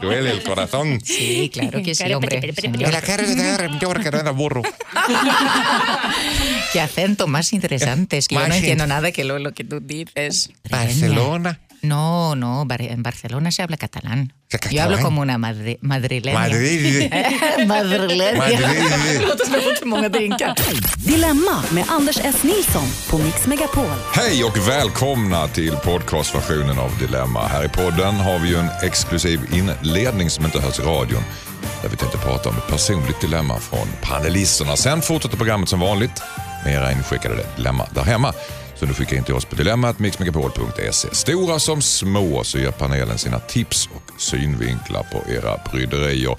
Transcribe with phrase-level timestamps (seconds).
[0.00, 1.00] Duele el corazón.
[1.02, 2.52] Sí, claro que sí, hombre.
[2.78, 4.62] La cara de la burro.
[6.72, 8.18] Qué acento más interesante.
[8.18, 10.50] Es que yo no entiendo nada que lo, lo que tú dices.
[10.68, 11.60] Barcelona.
[11.82, 14.32] No, no, en Barcelona se habla catalán.
[14.48, 16.38] ¿Qué Yo hablo como una madre, madrileña.
[16.38, 17.10] Madrid.
[17.66, 18.38] Madrileña.
[18.38, 18.60] Madrid.
[19.52, 20.54] Jag fått för många drinkar.
[20.96, 22.42] Dilemma med Anders S.
[22.42, 23.84] Nilsson på Mix Megapol.
[24.14, 27.46] Hej och välkomna till podcastversionen av Dilemma.
[27.46, 31.22] Här i podden har vi ju en exklusiv inledning som inte hörs i radion.
[31.82, 34.76] Där vi tänkte prata om ett personligt dilemma från panelisterna.
[34.76, 36.22] Sen fortsätter programmet som vanligt
[36.64, 38.32] med era inskickade dilemma där hemma.
[38.80, 41.08] Så du skickar in till oss på dilemmat mixmegapol.se.
[41.12, 46.36] Stora som små så ger panelen sina tips och synvinklar på era bryderier.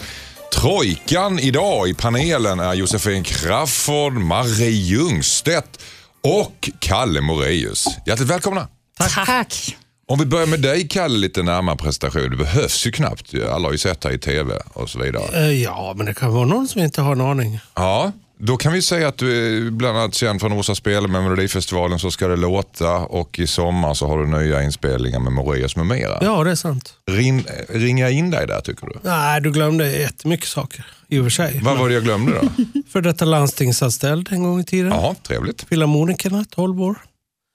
[0.54, 5.84] Trojkan idag i panelen är Josefin Crafoord, Marie Ljungstedt
[6.23, 7.86] och Kalle Moraeus.
[8.05, 8.67] Hjärtligt välkomna!
[9.00, 9.76] Tack.
[10.08, 12.30] Om vi börjar med dig Kalle, lite närmare presentation.
[12.30, 13.34] Det behövs ju knappt.
[13.34, 15.45] Alla har ju sett dig i TV och så vidare.
[15.45, 17.59] Eh, Ja, men det kan vara någon som inte har en aning.
[17.76, 18.11] Ja,
[18.44, 22.00] då kan vi säga att du är bland annat känd från Orsa spel med Melodifestivalen
[22.00, 25.86] Så ska det låta och i sommar så har du nya inspelningar med Moraeus med
[25.86, 26.17] mera.
[26.22, 26.94] Ja, det är sant.
[27.08, 28.94] Ring, ringa in dig där tycker du?
[29.02, 31.59] Nej, du glömde jättemycket saker i och för sig.
[31.64, 32.50] Vad var det jag glömde då?
[32.92, 34.92] För detta landstingsanställd en gång i tiden.
[34.92, 35.66] Ja, trevligt.
[35.70, 36.95] Filharmonikerna, 12 år.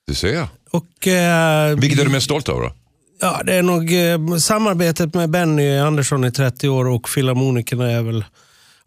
[0.07, 0.47] Du ser.
[0.71, 2.71] Och, eh, Vilket är du mest stolt över då?
[3.21, 8.01] ja, det är nog eh, samarbetet med Benny Andersson i 30 år och Filharmonikerna är
[8.01, 8.25] väl...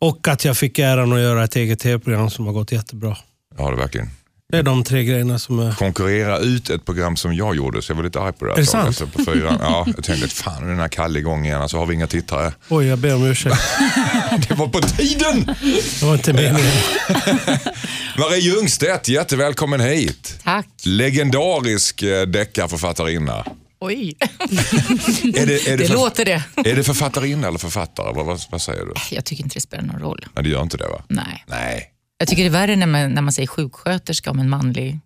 [0.00, 3.16] Och att jag fick äran att göra ett eget tv-program som har gått jättebra.
[3.58, 4.10] Ja, det verkligen.
[4.50, 5.72] Det är de tre grejerna som är...
[5.72, 8.52] konkurrera ut ett program som jag gjorde så jag var lite arg på det.
[8.52, 9.12] Är det sant?
[9.12, 9.58] På fyran.
[9.60, 12.06] Ja, jag tänkte fan nu är den här Kalle igång igen, så har vi inga
[12.06, 12.52] tittare.
[12.68, 13.56] Oj, jag ber om ursäkt.
[14.48, 15.54] Det var på tiden!
[16.00, 16.72] Det var inte meningen.
[18.18, 20.40] Marie Ljungstedt, jättevälkommen hit.
[20.44, 20.66] Tack.
[20.84, 23.44] Legendarisk eh, deckarförfattarinna.
[23.80, 24.16] Oj.
[24.20, 26.42] Är det, är Det för- låter det.
[26.56, 28.12] Är det författarinna eller författare?
[28.14, 28.92] Vad, vad, vad säger du?
[29.10, 30.26] Jag tycker inte det spelar någon roll.
[30.34, 31.02] Nej, det gör inte det va?
[31.08, 31.44] Nej.
[31.46, 31.90] Nej.
[32.18, 34.98] Jag tycker det är värre när man, när man säger sjuksköterska om en manlig.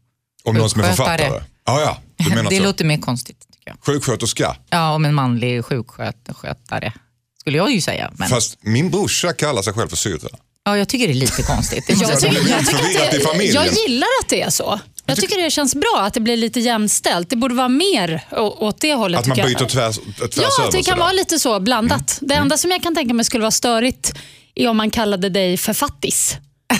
[0.45, 1.43] Om någon som är författare?
[1.67, 1.99] Ja, ja.
[2.17, 2.63] Du menar Det så.
[2.63, 3.47] låter mer konstigt.
[3.53, 3.77] tycker jag.
[3.95, 4.57] Sjuksköterska.
[4.71, 6.93] Ja, om en manlig sjukskötare.
[7.41, 8.13] Skulle jag ju säga.
[8.17, 10.29] Men, Fast min brorsa kallar sig själv för syrra.
[10.65, 11.85] ja, jag tycker det är lite konstigt.
[11.87, 14.81] Det tycker, tycker det, jag gillar att det är så.
[15.07, 17.31] Jag tycker det känns bra att det blir lite jämställt.
[17.31, 19.21] Det borde vara mer åt det hållet.
[19.21, 19.69] Att man byter jag.
[19.69, 22.19] tvärs, tvärs Ja, det kan vara lite så blandat.
[22.21, 24.13] Det enda som jag kan tänka mig skulle vara störigt
[24.55, 26.37] är om man kallade dig för fattis.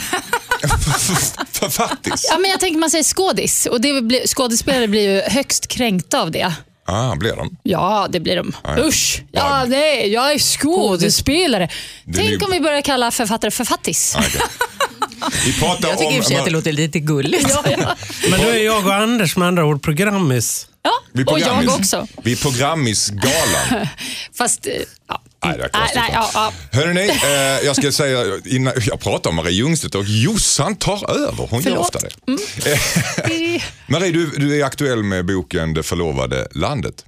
[1.51, 2.25] Författis?
[2.29, 6.21] Ja, men jag tänker man säger skådis och det blir, skådespelare blir ju högst kränkta
[6.21, 6.53] av det.
[6.87, 7.57] Ah, blir de?
[7.63, 8.55] Ja, det blir de.
[8.63, 8.77] ja.
[8.77, 11.69] Usch, ja, nej, jag är skådespelare.
[12.03, 14.15] Det Tänk är- om vi börjar kalla författare för fattis.
[14.15, 14.41] Ah, okej.
[15.45, 16.39] Vi pratar Jag tycker i och för sig om...
[16.41, 17.49] att det låter lite gulligt.
[17.49, 17.95] Ja, ja.
[18.29, 20.67] Men då är jag och Anders med andra ord programmis.
[20.83, 20.91] ja.
[21.13, 22.07] Vi och jag också.
[22.23, 23.87] Vi är programmisgalan.
[24.37, 24.73] Fast, eh,
[25.07, 25.21] ja.
[25.45, 25.95] Nej, det är konstigt.
[26.01, 26.53] nej, ja, ja.
[26.71, 31.47] Hörrni, eh, jag ska säga, innan, jag pratar om Marie Ljungstedt och Jossan tar över.
[31.49, 31.95] Hon gör Förlåt.
[31.95, 33.55] ofta det.
[33.55, 37.05] Eh, Marie, du, du är aktuell med boken Det förlovade landet.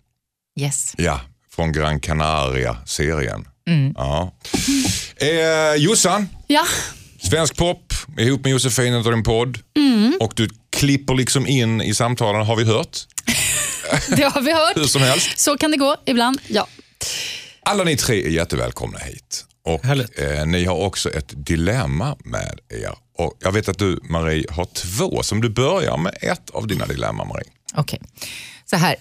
[0.59, 0.93] Yes.
[0.97, 1.21] Ja,
[1.55, 3.47] från Gran Canaria-serien.
[3.67, 3.93] Mm.
[3.97, 4.33] Ja.
[5.17, 6.65] Eh, Jossan, ja.
[7.21, 7.86] svensk pop,
[8.17, 9.59] ihop med Josefin och din podd.
[9.77, 10.17] Mm.
[10.19, 12.97] Och du klipper liksom in i samtalen, har vi hört.
[14.15, 14.77] Det har vi hört.
[14.77, 15.39] Hur som helst.
[15.39, 16.41] Så kan det gå ibland.
[16.47, 16.67] Ja.
[17.63, 19.45] Alla ni tre är jättevälkomna hit.
[19.65, 22.93] Och eh, Ni har också ett dilemma med er.
[23.17, 25.23] Och jag vet att du, Marie, har två.
[25.23, 27.51] Så om du börjar med ett av dina dilemman, Marie.
[27.75, 28.01] Okej,
[28.65, 28.95] så här.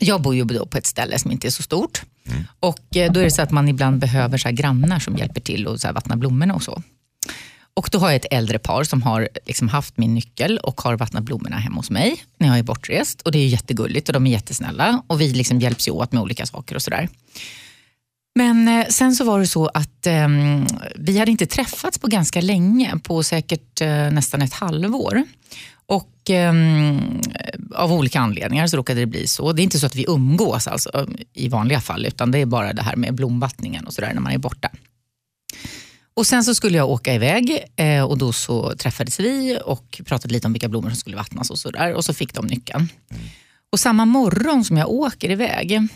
[0.00, 2.02] Jag bor ju då på ett ställe som inte är så stort.
[2.60, 5.40] Och eh, då är det så att man ibland behöver så här grannar som hjälper
[5.40, 6.82] till och så vattna blommorna och så.
[7.78, 10.96] Och då har jag ett äldre par som har liksom haft min nyckel och har
[10.96, 13.22] vattnat blommorna hemma hos mig när jag är bortrest.
[13.22, 16.22] Och det är jättegulligt och de är jättesnälla och vi liksom hjälps ju åt med
[16.22, 17.08] olika saker och sådär.
[18.34, 22.40] Men eh, sen så var det så att ehm, vi hade inte träffats på ganska
[22.40, 25.22] länge, på säkert eh, nästan ett halvår.
[25.86, 27.20] Och ehm,
[27.74, 29.52] av olika anledningar så råkade det bli så.
[29.52, 32.72] Det är inte så att vi umgås alltså, i vanliga fall, utan det är bara
[32.72, 34.70] det här med blomvattningen och sådär när man är borta.
[36.18, 40.34] Och Sen så skulle jag åka iväg eh, och då så träffades vi och pratade
[40.34, 41.94] lite om vilka blommor som skulle vattnas och sådär.
[41.94, 42.88] Och så fick de nyckeln.
[43.72, 45.88] Och samma morgon som jag åker iväg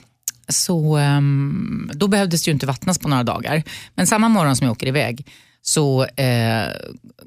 [0.49, 3.63] så ehm, då behövdes det ju inte vattnas på några dagar.
[3.95, 5.27] Men samma morgon som jag åker iväg
[5.65, 6.69] så eh,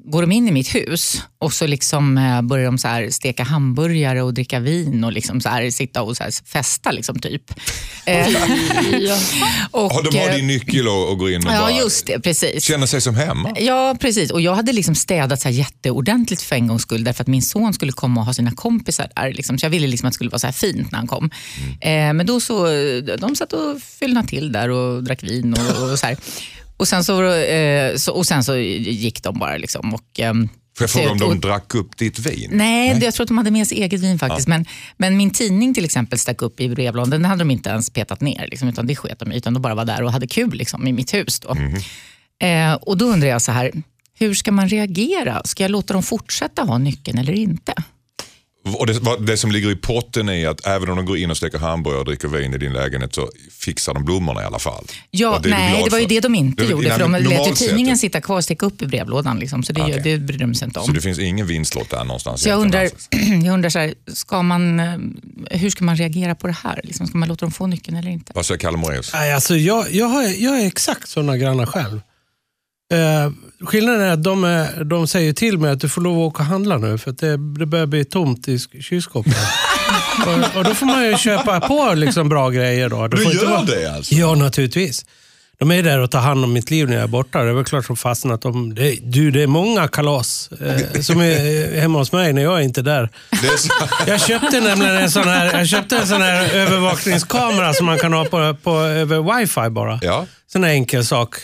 [0.04, 3.42] går de in i mitt hus och så liksom, eh, börjar de så här steka
[3.42, 6.90] hamburgare och dricka vin och liksom så här, sitta och så här festa.
[6.90, 7.42] Liksom, typ.
[8.06, 8.26] Eh,
[9.70, 12.06] och, Ja, de har eh, din nyckel och, och går in och Ja, bara just
[12.06, 12.20] det.
[12.20, 12.64] Precis.
[12.64, 13.56] känner sig som hemma.
[13.60, 14.30] Ja, precis.
[14.30, 17.42] Och jag hade liksom städat så här jätteordentligt för en gångs skull därför att min
[17.42, 19.32] son skulle komma och ha sina kompisar där.
[19.32, 19.58] Liksom.
[19.58, 21.30] Så jag ville liksom att det skulle vara så här fint när han kom.
[21.80, 22.66] Eh, men då så,
[23.18, 26.16] de satt och fyllnade till där och drack vin och, och så här.
[26.76, 29.56] Och sen så, eh, så, och sen så gick de bara.
[29.56, 32.50] Liksom, och, ehm, Får jag fråga om och- de drack upp ditt vin?
[32.52, 34.48] Nej, det- jag tror att de hade med sig eget vin faktiskt.
[34.48, 34.64] Men,
[34.96, 37.10] men min tidning till exempel stack upp i brevlådan.
[37.10, 39.32] Den hade de inte ens petat ner, liksom, utan det sket de.
[39.32, 41.40] Utan de bara var där och hade kul liksom, i mitt hus.
[41.40, 41.54] Då.
[42.46, 43.72] Eh, och då undrar jag så här,
[44.18, 45.42] hur ska man reagera?
[45.44, 47.74] Ska jag låta dem fortsätta ha nyckeln eller inte?
[48.74, 51.30] Och det, vad- det som ligger i potten är att även om de går in
[51.30, 53.28] och steker hamburgare och dricker vin i din lägenhet så
[53.60, 54.84] fixar de blommorna i alla fall.
[55.10, 56.88] Ja, det nej, det var ju det de inte Det- gjorde.
[56.88, 59.38] nej, För de lät ju tidningen sitta kvar och sticka upp i brevlådan.
[59.38, 60.00] Liksom, så det, Okej.
[60.04, 60.86] det brydde de sig inte om.
[60.86, 62.42] Så det finns ingen vinstlott där någonstans?
[62.42, 62.88] Så jag undrar,
[63.44, 64.94] jag undrar så här, ska man, eh,
[65.50, 66.80] hur ska man reagera på det här?
[66.84, 68.32] Liksom, ska man låta dem få nyckeln eller inte?
[68.34, 69.10] Vad säger Kalle Moraeus?
[69.12, 72.00] Nej, alltså jag, jag, har, jag är exakt sådana grannar själv.
[72.94, 73.30] Eh,
[73.66, 76.42] skillnaden är att de, är, de säger till mig att du får lov att åka
[76.42, 79.36] och handla nu för att det, det börjar bli tomt i sk- kylskåpet.
[80.26, 82.88] och, och då får man ju köpa på liksom bra grejer.
[82.88, 83.08] Då.
[83.08, 84.14] Det Du gör vara- det alltså?
[84.14, 85.04] Ja, naturligtvis.
[85.58, 87.42] De är där och tar hand om mitt liv när jag är borta.
[87.42, 88.74] Det är väl klart som fasen att de...
[88.74, 92.56] Det, du, det är många kalas eh, som är eh, hemma hos mig när jag
[92.58, 93.10] är inte där.
[93.30, 93.72] Är så,
[94.10, 98.12] Jag köpte nämligen en sån här, jag köpte en sån här övervakningskamera som man kan
[98.12, 99.98] ha på, på, över wifi bara.
[100.02, 100.26] ja.
[100.52, 101.34] Sån här enkel sak.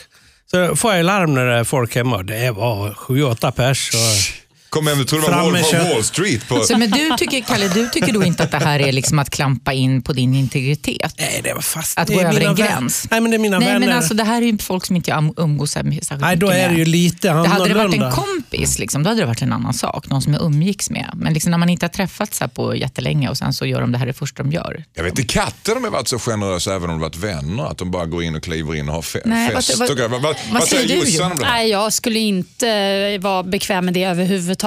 [0.55, 2.23] Så får jag larm när det är folk hemma.
[2.23, 3.91] Det var sju, åtta pers.
[3.95, 4.42] Och...
[4.73, 6.49] Kom hem, du trodde det var med of kö- Wall Street.
[6.49, 9.19] På, Så, men du tycker, Kalle, du tycker då inte att det här är liksom
[9.19, 11.15] att klampa in på din integritet?
[11.19, 11.99] Nej, det var fast.
[11.99, 13.07] Att det gå över en vän- gräns?
[13.11, 13.87] Nej, men det är mina Nej, vänner.
[13.87, 16.47] men alltså, det här är ju folk som inte jag um- umgås särskilt Nej, då
[16.47, 16.79] mycket är det med.
[16.79, 17.59] ju lite Det annorlunda.
[17.59, 20.09] hade det varit en kompis, liksom, då hade det varit en annan sak.
[20.11, 21.11] Någon som jag umgicks med.
[21.15, 23.93] Men liksom, när man inte har träffats här på jättelänge och sen så gör de
[23.93, 24.85] det här det första de gör.
[24.95, 27.65] jag vet inte, katter de har varit så generösa även om de varit vänner.
[27.71, 29.79] Att de bara går in och kliver in och har fe- Nej, vad- fest.
[29.81, 30.09] vad- och grejer.
[30.09, 31.53] vad, vad, vad säger du, Jossan om det här?
[31.53, 34.62] Nej, jag skulle inte eh, vara bekväm med det överhuvudtaget.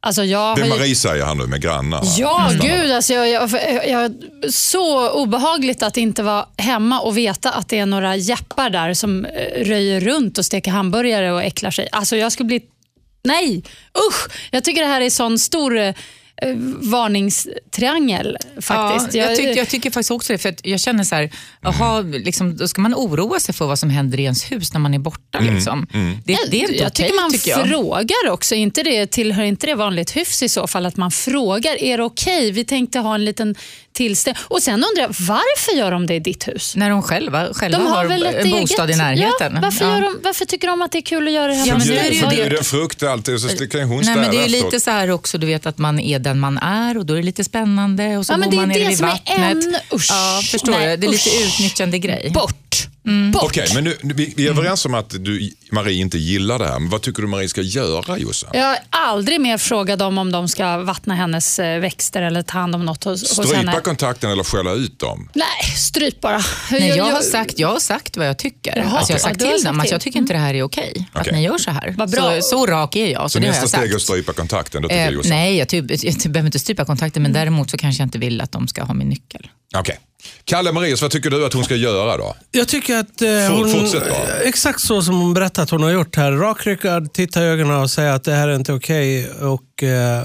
[0.00, 1.98] Alltså jag Det har ju- Marie säger här nu med grannar.
[2.02, 2.06] va?
[2.18, 2.92] Ja, gud.
[2.92, 4.14] Alltså jag, jag, jag,
[4.52, 9.24] så obehagligt att inte vara hemma och veta att det är några jeppar där som
[9.24, 11.88] eh, röjer runt och steker hamburgare och äcklar sig.
[11.92, 12.60] Alltså jag skulle bli...
[13.24, 13.62] Nej,
[14.08, 14.28] usch!
[14.50, 15.94] Jag tycker det här är sån stor eh,
[16.80, 19.14] varningstriangel faktiskt.
[19.14, 20.38] Ja, jag, tycker, jag tycker faktiskt också det.
[20.38, 21.30] För att jag känner så här,
[21.62, 24.80] jaha, liksom, då ska man oroa sig för vad som händer i ens hus när
[24.80, 25.40] man är borta.
[25.40, 25.86] Liksom.
[26.24, 27.68] Det, det är inte jag okej, tycker man tycker jag.
[27.68, 28.54] frågar också.
[28.54, 30.86] Inte det, tillhör inte det vanligt hyfs i så fall?
[30.86, 32.50] Att man frågar, är det okej?
[32.52, 33.54] Vi tänkte ha en liten
[33.92, 34.42] tillställning.
[34.48, 36.76] Och sen undrar jag, varför gör de det i ditt hus?
[36.76, 38.96] När de själva, själva De har, har, en bostad eget?
[38.96, 39.52] i närheten.
[39.54, 39.94] Ja, varför, Ja.
[39.94, 41.66] Gör de, varför tycker de att det är kul att göra det här?
[41.66, 42.64] Ja, men med det är ju det.
[42.64, 45.46] frukt alltid och så kan hon Nej, men det är lite så här också, du
[45.46, 48.32] vet att man är den man är och då är det lite spännande och så
[48.32, 49.64] Ja, men går det är man ner det vid som är vattnet.
[49.64, 50.06] en- usch.
[50.10, 50.96] ja, förstår Nej, du?
[50.96, 51.46] Det är lite usch.
[51.54, 52.30] utnyttjande grej.
[52.34, 52.88] Bort!
[53.08, 53.30] Mm.
[53.30, 53.42] Bort!
[53.44, 56.78] Okej, men nu, vi, vi är överens om att du, Marie inte gillar det här.
[56.78, 58.50] Men vad tycker du Marie ska göra Jossan?
[58.52, 62.58] Jag har aldrig mer frågat dem om de ska vattna hennes eh, växter eller ta
[62.58, 63.80] hand om något hos, hos Strypa henne.
[63.80, 65.28] kontakten eller skälla ut dem?
[65.34, 66.40] Nej, stryp bara.
[66.70, 68.76] Nej, jag, har sagt, jag har sagt vad jag tycker.
[68.76, 71.08] Jaha, alltså, jag har sagt till dem att jag tycker inte det här är okej.
[71.12, 71.32] Att Okej.
[71.32, 71.94] ni gör så här.
[71.98, 72.40] Vad bra.
[72.40, 73.22] Så, så rak är jag.
[73.22, 76.46] Så, Så nästa jag steg är att strypa kontakten, Eh, nej, jag, typ, jag behöver
[76.46, 79.08] inte strypa kontakten men däremot så kanske jag inte vill att de ska ha min
[79.08, 79.50] nyckel.
[79.76, 79.98] Okej.
[80.44, 82.36] Kalle Marius, vad tycker du att hon ska göra då?
[82.50, 84.34] Jag tycker att eh, hon, fortsätt bara.
[84.44, 86.32] exakt så som hon berättat att hon har gjort här.
[86.32, 89.30] Rakryggad, titta i ögonen och säga att det här är inte okej.
[89.30, 90.24] Och eh,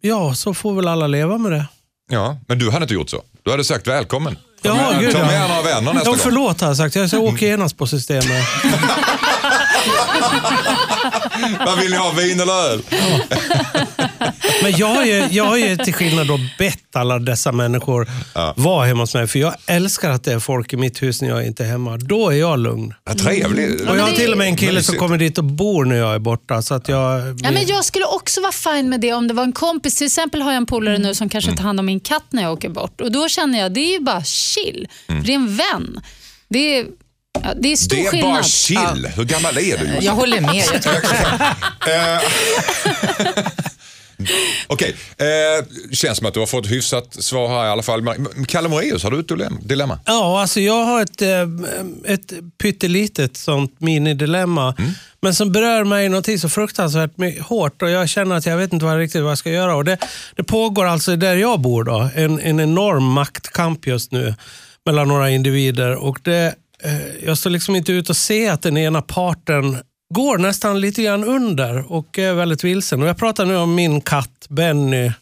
[0.00, 1.66] ja, så får väl alla leva med det.
[2.10, 3.22] Ja, men du hade inte gjort så.
[3.42, 4.34] Du hade sagt välkommen.
[4.62, 5.26] Ta Ja, med, gud, ta ja.
[5.26, 6.20] med några vänner nästa Ja, gång.
[6.22, 6.94] förlåt har jag sagt.
[7.12, 8.26] Jag åker genast på systemet.
[11.66, 12.82] Vad vill ni ha, vin eller öl?
[14.62, 18.08] Men jag har ju, jag har ju till skillnad då bett alla dessa människor
[18.56, 19.26] vara hemma hos mig.
[19.26, 21.96] För jag älskar att det är folk i mitt hus när jag inte är hemma.
[21.96, 22.94] Då är jag lugn.
[23.04, 23.88] Vad trevligt.
[23.88, 26.14] Och jag har till och med en kille som kommer dit och bor när jag
[26.14, 26.62] är borta.
[26.62, 29.42] Så att jag, Ja, men jag skulle också vara fine med det om det var
[29.44, 29.94] en kompis.
[29.94, 32.42] Till exempel har jag en polare nu som kanske tar hand om min katt när
[32.42, 33.00] jag åker bort.
[33.00, 34.88] Och Då känner jag det är ju bara chill.
[35.06, 36.00] För Det är en vän.
[36.48, 36.86] Det är,
[37.42, 38.32] ja, det är stor Det är skillnad.
[38.32, 39.08] bara chill.
[39.16, 40.04] Hur gammal är du?
[40.06, 40.64] Jag håller med.
[41.86, 42.22] Jag
[44.66, 48.02] Okej, eh, känns som att du har fått hyfsat svar här i alla fall.
[48.48, 49.98] Kalle Moraeus, har du ett dilem- dilemma?
[50.06, 54.74] Ja, alltså jag har ett, eh, ett pyttelitet sånt minidilemma.
[55.22, 58.84] Men som berör mig någonting så fruktansvärt hårt och jag känner att jag vet inte
[58.84, 59.74] vad, riktigt vad jag ska göra.
[59.76, 59.98] Och det,
[60.36, 64.34] det pågår alltså där jag bor då, en, en enorm maktkamp just nu
[64.86, 65.94] mellan några individer.
[65.94, 66.54] Och det,
[66.84, 69.76] eh, jag står liksom inte ut och ser att den ena parten
[70.12, 73.02] går nästan lite grann under och är väldigt vilsen.
[73.02, 75.12] Och jag pratar nu om min katt Benny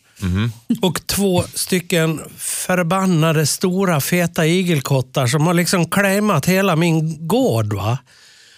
[0.82, 7.72] och två stycken förbannade stora feta igelkottar som har liksom claimat hela min gård.
[7.72, 7.98] Va?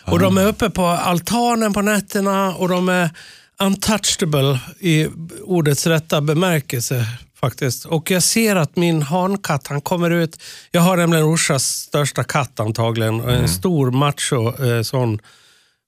[0.05, 3.11] Och de är uppe på altanen på nätterna och de är
[3.61, 5.09] untouchable i
[5.45, 7.07] ordets rätta bemärkelse.
[7.41, 7.85] faktiskt.
[7.85, 10.43] Och jag ser att min hankatt, han kommer ut.
[10.71, 13.21] Jag har nämligen Orsas största katt antagligen.
[13.21, 15.19] En stor macho eh, sån.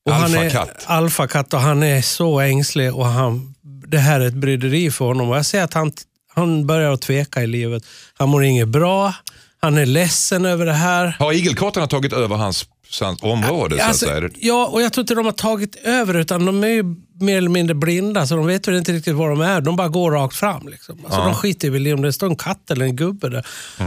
[0.05, 4.35] Och han är alfakatt och han är så ängslig och han, det här är ett
[4.35, 5.31] bryderi för honom.
[5.31, 5.93] Och jag ser att han,
[6.35, 7.83] han börjar att tveka i livet.
[8.15, 9.15] Han mår inget bra.
[9.61, 11.17] Han är ledsen över det här.
[11.19, 12.67] Har igelkottarna tagit över hans
[13.03, 13.79] område?
[13.79, 14.31] så Alltså, att säga?
[14.41, 16.85] ja, och jag tror inte de har tagit över utan de är ju
[17.21, 19.61] mer eller mindre blinda så de vet väl inte riktigt var de är.
[19.61, 20.69] De bara går rakt fram.
[20.69, 20.99] Liksom.
[21.05, 23.47] Alltså, De skiter väl i om det står en katt eller en gubbe där.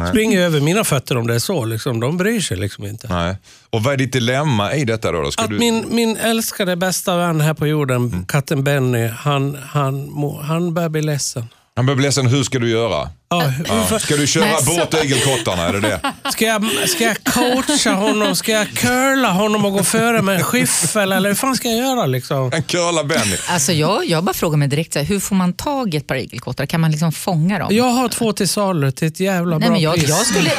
[0.10, 1.66] Springer över mina fötter om det är så.
[1.66, 2.00] Liksom.
[2.00, 3.08] De bryr sig liksom inte.
[3.08, 3.36] Nej.
[3.70, 5.22] Och vad är ditt dilemma i detta då?
[5.22, 5.32] då?
[5.32, 5.58] Ska Att du...
[5.60, 8.26] min, min älskade bästa vän här på jorden, Mm.
[8.26, 11.46] katten Benny, han, han, må- han börjar bli ledsen.
[11.78, 13.10] Han bli ledsen, hur ska du göra?
[13.30, 15.64] Ja, hur- Ska du köra Nej, så- bort igelkottarna?
[15.68, 16.00] Är det det?
[16.32, 18.36] Ska jag, ska jag coacha honom?
[18.36, 21.12] Ska jag curla honom och gå före med en skyffel?
[21.12, 22.06] Eller hur fan ska jag göra?
[22.06, 22.52] Liksom?
[22.54, 23.36] En curla Benny.
[23.50, 26.08] Alltså jag, jag bara frågar mig direkt, så här, hur får man tag i ett
[26.08, 26.66] par igelkottar?
[26.66, 27.68] Kan man liksom fånga dem?
[27.76, 30.10] Jag har två till salu till ett jävla Nej, bra men jag, pris.
[30.10, 30.52] jag skulle,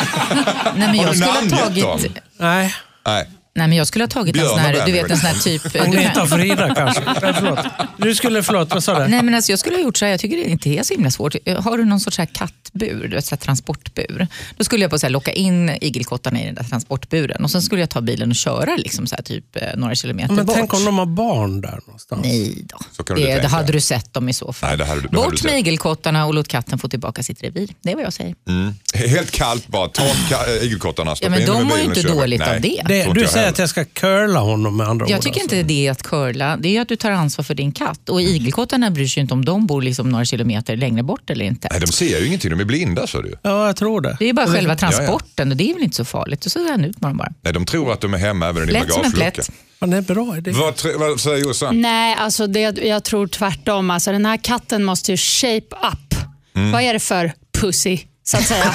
[0.77, 1.85] nej, men Har jag du skulle ha namngett tagit...
[1.85, 2.01] dem?
[2.39, 2.75] Nej,
[3.07, 3.29] Nej.
[3.55, 5.39] Nej, men jag skulle ha tagit en sån här, och du vet en sån här
[5.39, 5.77] typ...
[5.81, 7.03] Agneta och Frida kanske.
[7.23, 7.59] Nej, förlåt.
[7.97, 9.09] Du skulle, förlåt, vad sa du?
[9.09, 10.95] Nej, men alltså, jag skulle ha gjort så här, jag tycker det inte är så
[10.95, 11.35] himla svårt.
[11.59, 14.27] Har du någon sorts här kattbur, du vet, så här transportbur,
[14.57, 17.63] då skulle jag på så här, locka in igelkottarna i den där transportburen och sen
[17.63, 20.57] skulle jag ta bilen och köra liksom, så här, typ, eh, några kilometer Men bort.
[20.57, 22.21] tänk om de har barn där någonstans.
[22.25, 22.79] Nej då.
[22.93, 24.69] Så kan du det, det hade du sett dem i så fall.
[24.71, 27.23] Nej, det hade du- det hade du Bort med igelkottarna och låt katten få tillbaka
[27.23, 27.69] sitt revir.
[27.83, 28.35] Det är vad jag säger.
[28.49, 28.75] Mm.
[28.95, 31.83] Helt kallt bara, ta äh, igelkottarna, stoppa Ja, men in dem i de mår ju
[31.89, 32.83] bilen och inte dåligt Nej, av det.
[32.87, 35.23] Det, du jag säger att jag ska curla honom med andra Jag ord.
[35.23, 35.57] tycker alltså.
[35.57, 36.57] inte det är att curla.
[36.57, 38.09] Det är att du tar ansvar för din katt.
[38.09, 41.69] Och igelkottarna bryr sig inte om de bor liksom några kilometer längre bort eller inte.
[41.71, 43.35] Nej, de ser ju ingenting, de är blinda så du.
[43.43, 44.17] Ja, jag tror det.
[44.19, 44.77] Det är bara själva ja.
[44.77, 46.47] transporten och det är väl inte så farligt.
[46.47, 47.33] Och så är han ut med dem bara.
[47.43, 49.51] Nej, de tror att de är hemma även i Lätt som en plätt.
[49.81, 50.51] Ja, det är bra idé.
[50.51, 51.81] Vad, vad säger Jossan?
[51.81, 53.91] Nej, alltså det, jag tror tvärtom.
[53.91, 56.15] Alltså den här katten måste ju shape up.
[56.57, 56.73] Mm.
[56.73, 58.75] Vad är det för pussy, så att säga?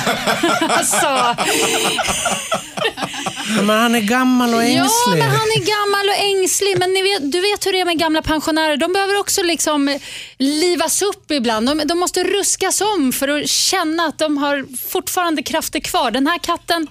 [0.70, 1.36] alltså,
[3.64, 4.82] Men han är gammal och ängslig.
[5.06, 6.80] ja, men han är gammal och ängslig.
[6.80, 8.78] Men vet, du vet hur det är med gamla pensionärer.
[8.78, 10.00] De behöver också liksom
[10.38, 11.68] livas upp ibland.
[11.68, 16.12] De, de måste ruskas om för att känna att de har fortfarande krafter kvar.
[16.12, 16.88] Den här katten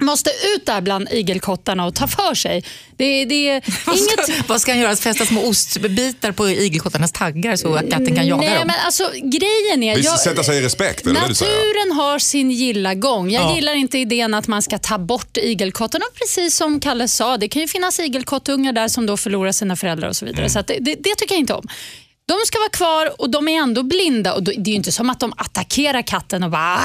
[0.00, 2.64] måste ut där bland igelkottarna och ta för sig.
[2.96, 4.48] Det, det är Vad ska, inget...
[4.48, 4.96] vad ska han göra?
[4.96, 8.66] Fästa små ostbitar på igelkottarnas taggar så att katten kan jaga Nej, dem?
[8.66, 9.98] men alltså grejen är...
[10.04, 11.04] Jag- sätta sig i respekt?
[11.04, 13.30] Naturen har sin gilla gång.
[13.30, 13.54] Jag Ja.
[13.54, 16.04] gillar inte idén att man ska ta bort igelkottarna.
[16.14, 20.08] Precis som Kalle sa, det kan ju finnas igelkottungar där som då förlorar sina föräldrar
[20.08, 20.40] och så vidare.
[20.40, 20.50] Mm.
[20.50, 21.66] Så att det, det, det tycker jag inte om.
[22.28, 24.34] De ska vara kvar och de är ändå blinda.
[24.34, 26.80] Och då- Det är ju inte som att de attackerar katten och bara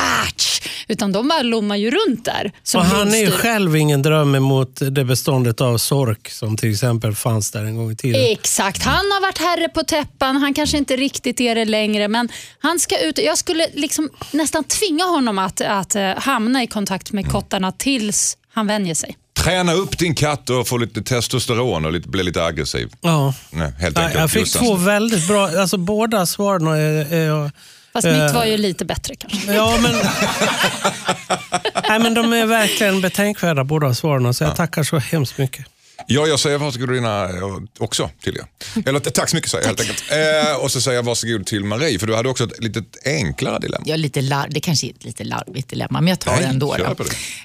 [0.88, 2.52] utan de bara lommar ju runt där.
[2.76, 7.16] Och han är ju själv ingen dröm emot det beståndet av sork som till exempel
[7.16, 8.22] fanns där en gång i tiden.
[8.32, 8.84] Exakt.
[8.84, 10.36] Han har varit herre på täppan.
[10.38, 12.08] Han kanske inte riktigt är det längre.
[12.08, 13.18] Men han ska ut.
[13.18, 18.38] Jag skulle liksom nästan tvinga honom att, att eh, hamna i kontakt med kottarna tills
[18.54, 19.18] han vänjer sig.
[19.44, 22.90] Träna upp din katt och få lite testosteron och lite, bli lite aggressiv.
[23.02, 23.34] Ja.
[23.52, 24.20] Nej, helt enkelt.
[24.20, 27.52] Jag fick två väldigt bra, alltså båda svaren är, är
[27.94, 28.24] Fast Eh.
[28.24, 29.54] mitt var ju lite bättre kanske.
[29.54, 29.92] Ja, men,
[31.90, 35.66] Nej, men de är verkligen betänkvärda båda svaren, så jag tackar så hemskt mycket.
[36.08, 38.46] Ja, jag säger varsågod Rina eh, också till er.
[38.90, 40.04] Eller tack så mycket säger jag helt enkelt.
[40.12, 43.60] Eh, och så säger jag varsågod till Marie, för du hade också ett lite enklare
[43.60, 43.84] dilemma.
[43.88, 46.48] Ja, lite lar- det kanske är ett lite larvigt dilemma, men jag tar Nej, det
[46.48, 46.76] ändå.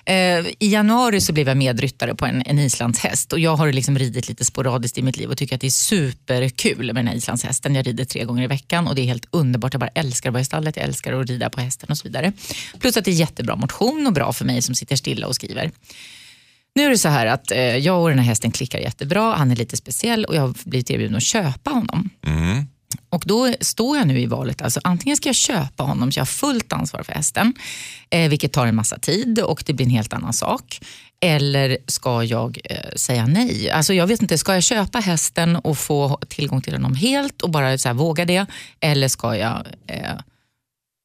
[0.05, 0.15] Eh,
[0.59, 4.29] I januari så blev jag medryttare på en, en islandshäst och jag har liksom ridit
[4.29, 7.75] lite sporadiskt i mitt liv och tycker att det är superkul med den här islandshästen.
[7.75, 9.75] Jag rider tre gånger i veckan och det är helt underbart.
[9.75, 12.05] Jag bara älskar att vara i stallet, jag älskar att rida på hästen och så
[12.09, 12.33] vidare.
[12.81, 15.71] Plus att det är jättebra motion och bra för mig som sitter stilla och skriver.
[16.79, 19.51] Nu är det så här att eh, jag och den här hästen klickar jättebra, han
[19.51, 22.11] är lite speciell och jag har blivit erbjuden att köpa honom.
[23.11, 26.23] Och då står jag nu i valet, alltså antingen ska jag köpa honom så jag
[26.23, 27.55] har fullt ansvar för hästen,
[28.11, 30.81] eh, vilket tar en massa tid och det blir en helt annan sak.
[31.21, 33.71] Eller ska jag eh, säga nej?
[33.71, 37.51] Alltså jag vet inte, ska jag köpa hästen och få tillgång till honom helt och
[37.51, 38.47] bara så här, våga det?
[38.81, 40.13] Eller ska jag eh,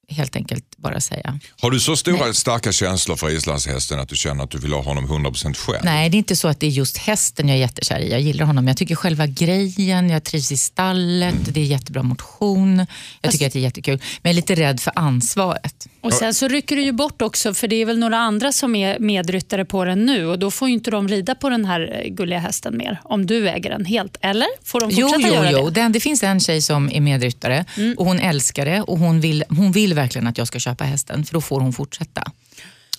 [0.10, 1.40] helt enkelt bara säga.
[1.62, 4.82] Har du så stora starka känslor för islandshästen att du känner att du vill ha
[4.82, 5.80] honom 100% själv?
[5.84, 8.12] Nej, det är inte så att det är just hästen jag är jättekär i.
[8.12, 8.68] Jag gillar honom.
[8.68, 12.86] Jag tycker själva grejen, jag trivs i stallet, det är jättebra motion.
[13.22, 14.00] Jag tycker att det är jättekul.
[14.22, 15.88] Men jag är lite rädd för ansvaret.
[16.02, 18.76] Och Sen så rycker du ju bort också, för det är väl några andra som
[18.76, 22.02] är medryttare på den nu och då får ju inte de rida på den här
[22.04, 24.18] eh, gulliga hästen mer, om du äger den helt.
[24.22, 24.48] Eller?
[24.64, 25.66] Får de Jo, fortsätta jo, göra jo.
[25.70, 25.82] det?
[25.82, 27.66] Den, det finns en tjej som är medryttare
[27.98, 31.26] och hon älskar det och hon vill, hon vill verkligen att jag ska köpa hästen
[31.26, 32.32] för då får hon fortsätta.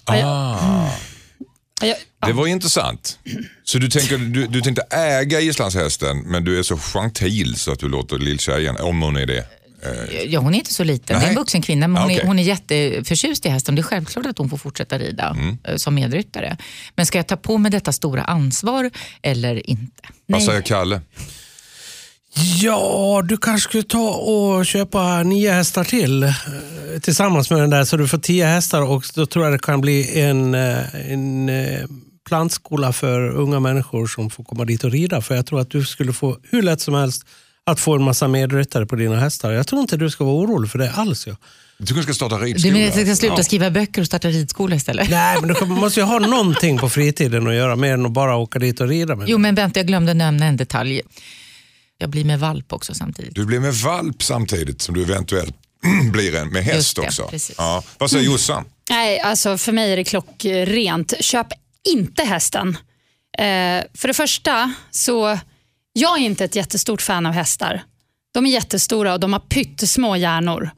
[0.07, 0.91] Jag- Ah,
[1.81, 1.97] jag-
[2.27, 3.19] det var intressant.
[3.65, 7.79] Så du, tänker, du, du tänkte äga islandshästen men du är så gentil så att
[7.79, 9.47] du låter lilltjejen, om hon är det.
[10.27, 11.29] Ja, hon är inte så liten, det är Nej.
[11.29, 12.23] en vuxen kvinna men hon, Ah, okej.
[12.23, 13.75] är, hon är jätteförtjust i hästen.
[13.75, 16.57] Det är självklart att hon får fortsätta rida eh, som medryttare.
[16.97, 18.91] Men ska jag ta på mig detta stora ansvar
[19.23, 20.03] eller inte?
[20.27, 21.01] Vad säger Kalle?
[22.63, 26.33] Ja, du kanske skulle ta och köpa nio hästar till eh,
[27.03, 29.81] tillsammans med den där så du får tio hästar och då tror jag det kan
[29.81, 31.81] bli en, eh, en eh,
[32.29, 35.21] plantskola för unga människor som får komma dit och rida.
[35.21, 37.23] För jag tror att du skulle få hur lätt som helst
[37.67, 39.51] att få en massa medryttare på dina hästar.
[39.53, 41.27] Jag tror inte du ska vara orolig för det alls.
[41.27, 41.37] Ja.
[41.79, 42.75] Du kanske ska starta Du ridskola?
[42.75, 43.43] menar att jag ska sluta Ja.
[43.45, 45.11] skriva böcker och starta ridskola istället?
[45.11, 48.37] Nej, men du måste ju ha någonting på fritiden att göra mer än att bara
[48.37, 49.17] åka dit och rida.
[49.17, 51.01] Med Jo, men vänta, jag glömde nämna en detalj.
[51.99, 53.35] Jag blir med valp också samtidigt.
[53.35, 55.57] Du blir med valp samtidigt som du eventuellt
[56.13, 57.29] blir en med häst det, också.
[57.29, 57.57] precis.
[57.59, 57.83] Ja.
[57.99, 58.65] Vad säger Jossan?
[58.91, 61.15] Nej, alltså för mig är det klockrent.
[61.21, 61.47] Köp
[61.89, 62.69] inte hästen.
[63.39, 65.39] Eh, för det första, så
[65.93, 67.83] jag är inte ett jättestort fan av hästar.
[68.35, 70.71] De är jättestora och de har pyttesmå hjärnor.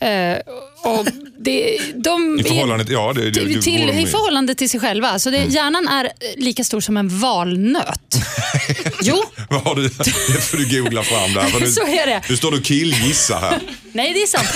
[0.00, 0.38] Eh,
[0.84, 1.06] och
[1.38, 2.38] det, de.
[2.38, 5.18] I är- förhållande till, ja, det, det, till, I förhållande till sig själva.
[5.18, 5.50] Så det, Mm.
[5.50, 8.16] Hjärnan är lika stor som en valnöt.
[9.02, 9.82] jo, Vad har du?
[9.88, 11.60] Det får du googla fram där.
[11.60, 12.22] Nu, Så är det.
[12.28, 13.60] Nu står du och killgissar här.
[13.92, 14.48] nej det är sant.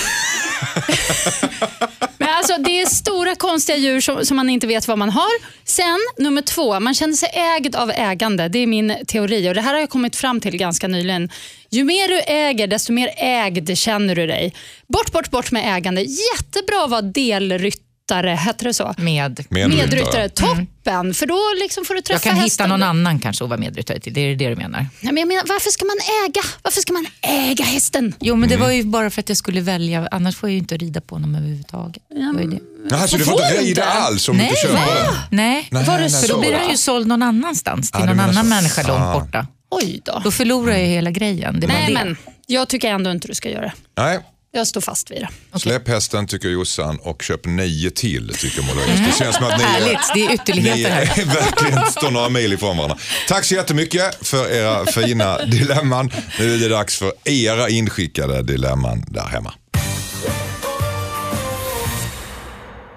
[2.49, 5.31] Alltså, det är stora konstiga djur som, som man inte vet vad man har.
[5.65, 8.47] Sen nummer två, man känner sig ägd av ägande.
[8.47, 11.29] Det är min teori och det här har jag kommit fram till ganska nyligen.
[11.69, 14.53] Ju mer du äger, desto mer ägd känner du dig.
[14.87, 16.01] Bort, bort, bort med ägande.
[16.01, 18.93] Jättebra att vara delryttare, heter det så?
[18.97, 19.45] Med.
[19.49, 19.67] Medryttare.
[19.67, 21.13] Medryttare, toppen.
[21.13, 22.65] För då liksom får du träffa Jag kan hästen.
[22.65, 24.13] hitta någon annan kanske att vara medryttare till.
[24.13, 24.79] Det är det du menar?
[24.79, 26.41] Nej, men jag menar, varför ska man äga?
[26.63, 28.13] Varför ska man äga hästen?
[28.19, 28.65] Jo, men det Mm.
[28.67, 30.07] var ju bara för att jag skulle välja.
[30.11, 32.03] Annars får jag ju inte rida på honom överhuvudtaget.
[32.09, 32.59] Det var ju det.
[32.89, 35.13] Jaha, så du får inte du rida alls om du Nej, inte köper den?
[35.31, 35.67] nej.
[35.71, 36.27] Nej, Var det så?
[36.27, 36.71] så Då blir han det.
[36.71, 38.49] ju såld någon annanstans till Ja, du någon annan så.
[38.49, 38.87] människa Ah.
[39.13, 39.47] långt borta.
[39.71, 40.21] Oj då.
[40.23, 41.59] Då förlorar jag hela grejen.
[41.59, 41.93] Det Nej, det.
[41.93, 43.73] men jag tycker ändå inte du ska göra det.
[43.97, 44.19] Nej,
[44.57, 45.59] Jag står fast vid det.
[45.59, 49.07] släpp hästen tycker Jossan och köp nio till tycker Moderaterna.
[49.07, 51.01] Det känns som att ni är, Härligt, det är ni ytterligheter här.
[51.19, 52.97] är, verkligen står några mil ifrån varandra.
[53.27, 56.11] Tack så jättemycket för era fina dilemman.
[56.39, 59.53] Nu är det dags för era inskickade dilemman där hemma.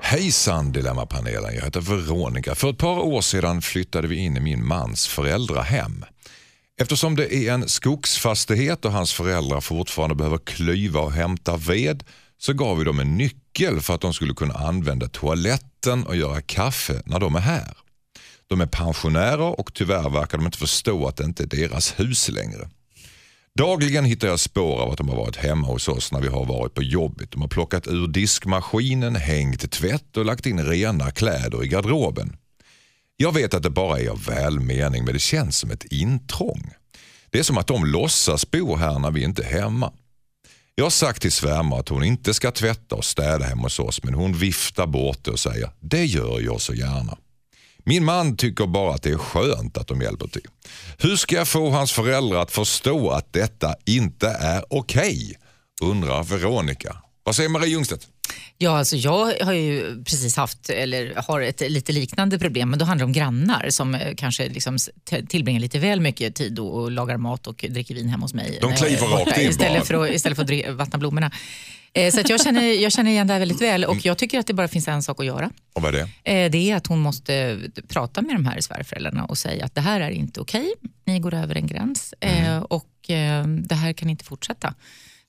[0.00, 2.54] Hejsan Dilemmapanelen, jag heter Veronica.
[2.54, 6.04] För ett par år sedan flyttade vi in i min mans föräldrahem.
[6.80, 12.04] Eftersom det är en skogsfastighet och hans föräldrar fortfarande behöver klyva och hämta ved
[12.38, 16.40] så gav vi dem en nyckel för att de skulle kunna använda toaletten och göra
[16.40, 17.76] kaffe när de är här.
[18.46, 22.28] De är pensionärer och tyvärr verkar de inte förstå att det inte är deras hus
[22.28, 22.68] längre.
[23.58, 26.44] Dagligen hittar jag spår av att de har varit hemma hos oss när vi har
[26.44, 27.30] varit på jobbet.
[27.30, 32.36] De har plockat ur diskmaskinen, hängt tvätt och lagt in rena kläder i garderoben.
[33.22, 36.72] Jag vet att det bara är av välmening men det känns som ett intrång.
[37.30, 39.92] Det är som att de låtsas bo här när vi inte är hemma.
[40.74, 44.02] Jag har sagt till svärmor att hon inte ska tvätta och städa hemma hos oss
[44.02, 47.18] men hon viftar bort det och säger det gör jag så gärna.
[47.78, 50.46] Min man tycker bara att det är skönt att de hjälper till.
[50.98, 55.38] Hur ska jag få hans föräldrar att förstå att detta inte är okej?
[55.82, 56.96] Undrar Veronica.
[57.22, 58.06] Vad säger Marie Ljungstedt?
[58.58, 62.84] Ja, alltså jag har ju precis haft, eller har ett lite liknande problem, men då
[62.84, 64.78] handlar det om grannar som eh, kanske liksom
[65.28, 68.58] tillbringar lite väl mycket tid och, lagar mat och dricker vin hemma hos mig.
[68.60, 71.30] De är kliver rakt in istället för, att, istället för att vattna blommorna.
[71.92, 74.46] Eh, Så jag, känner, jag känner igen det här väldigt väl och jag tycker att
[74.46, 75.50] det bara finns en sak att göra.
[75.72, 76.32] Och vad är det?
[76.44, 79.80] Eh, Det är att hon måste prata med de här svärföräldrarna och säga att det
[79.80, 80.72] här är inte okej,
[81.04, 84.74] ni går över en gräns eh, och eh, det här kan inte fortsätta.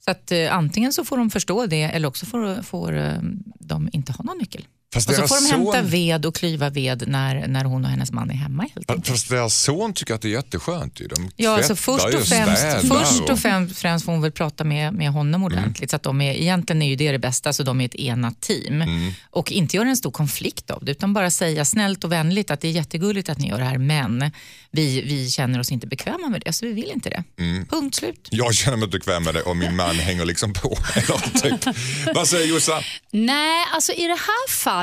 [0.06, 3.20] Så att eh, antingen så får de förstå det eller också får, får eh,
[3.60, 4.66] de inte ha någon nyckel.
[4.94, 7.92] Fast Och så får de hämta son- ved och klyva ved när, när hon och
[7.92, 9.08] hennes man är hemma helt enkelt.
[9.08, 10.96] Fast deras son tycker att det är jätteskönt.
[11.16, 15.10] De Ja, alltså först, och främst, först och- främst, får hon väl prata med, med
[15.12, 15.90] honom ordentligt.
[15.90, 18.42] Så att de är, egentligen är ju det det bästa, så de är ett enat
[18.42, 18.84] team.
[19.30, 22.62] Och inte göra en stor konflikt av det, utan bara säga snällt och vänligt att
[22.62, 24.32] det är jättegulligt att ni gör det här, men
[24.72, 27.24] vi, vi känner oss inte bekväma med det, så vi vill inte det.
[27.70, 28.28] Punkt slut.
[28.32, 30.78] Jag känner mig inte bekväm med det och min man hänger liksom på.
[30.96, 31.76] Eller typ.
[32.16, 32.82] Vad säger Jossan?
[33.12, 34.81] Nej, alltså i det här fallet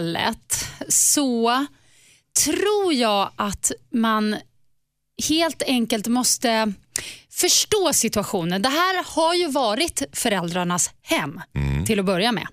[0.88, 1.66] så
[2.44, 4.36] tror jag att man
[5.28, 6.72] helt enkelt måste
[7.30, 8.62] förstå situationen.
[8.62, 11.40] Det här har ju varit föräldrarnas hem
[11.86, 12.46] till att börja med.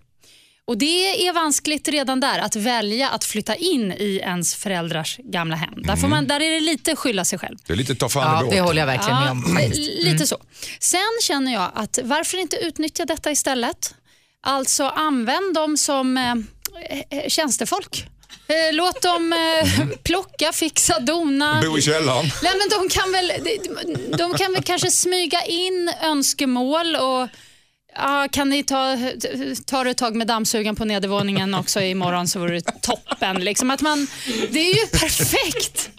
[0.68, 5.56] Och Det är vanskligt redan där att välja att flytta in i ens föräldrars gamla
[5.56, 5.74] hem.
[5.84, 7.58] Där, får man, där är det lite skylla sig själv.
[7.68, 9.58] Det är lite ta fan Ja, det håller jag verkligen med om.
[9.60, 9.68] Ja,
[10.12, 10.38] lite så.
[10.80, 13.96] Sen känner jag att varför inte utnyttja detta istället?
[14.42, 16.36] Alltså använd dem som eh,
[17.28, 18.06] tjänstefolk.
[18.48, 21.62] Eh, låt dem eh, plocka, fixa, dona.
[21.62, 22.32] Bo i källaren.
[22.44, 27.30] Nej, men de, kan väl, de, de kan väl kanske smyga in önskemål och
[27.98, 28.98] Ja, kan ni ta,
[29.66, 33.44] ta det ett tag med dammsugaren på nedervåningen också imorgon så vore det toppen.
[33.44, 34.08] Liksom att man,
[34.52, 35.90] det är ju perfekt.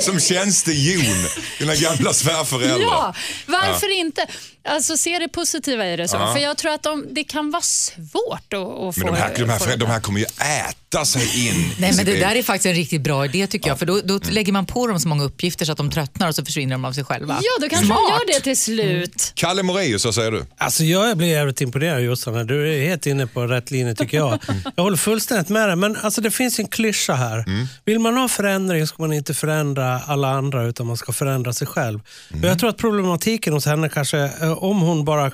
[0.00, 1.26] Som tjänste-Jon,
[1.58, 2.80] dina gamla svärföräldrar.
[2.80, 3.14] Ja,
[3.46, 4.26] varför inte?
[4.64, 6.08] Alltså se det positiva i det.
[6.08, 6.16] Så.
[6.16, 6.32] Ja.
[6.34, 9.34] För jag tror att de, det kan vara svårt att, att få Men de här,
[9.36, 11.70] de, här, de här kommer ju äta sig in.
[11.78, 13.78] Nej, men det där är faktiskt en riktigt bra idé tycker jag.
[13.78, 14.34] För då, då Mm.
[14.34, 16.84] lägger man på dem så många uppgifter så att de tröttnar och så försvinner de
[16.84, 17.38] av sig själva.
[17.42, 17.98] Ja, då kanske Smart.
[18.08, 19.32] de gör det till slut.
[19.34, 20.44] Kalle Moraeus, vad säger du?
[20.56, 22.46] Alltså jag blir jävligt imponerad Jossan.
[22.46, 24.38] Du är helt inne på rätt linje tycker jag.
[24.76, 25.76] Jag håller fullständigt med dig.
[25.76, 27.44] Men alltså, det finns en klyscha här.
[27.84, 31.66] Vill man ha förändring ska man inte förändra alla andra utan man ska förändra sig
[31.66, 32.00] själv.
[32.30, 35.32] Och jag tror att problematiken hos henne kanske, om hon bara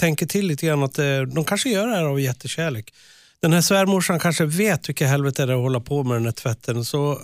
[0.00, 2.94] tänker till lite grann, att eh, de kanske gör det här av jättekärlek.
[3.40, 6.32] Den här svärmorsan kanske vet vilka helvete det är att hålla på med den här
[6.32, 6.84] tvätten.
[6.84, 7.20] Så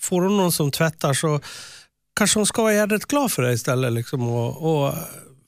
[0.00, 1.40] får hon någon som tvättar så
[2.16, 3.92] kanske hon ska vara jädrigt glad för det istället.
[3.92, 4.94] Liksom, och, och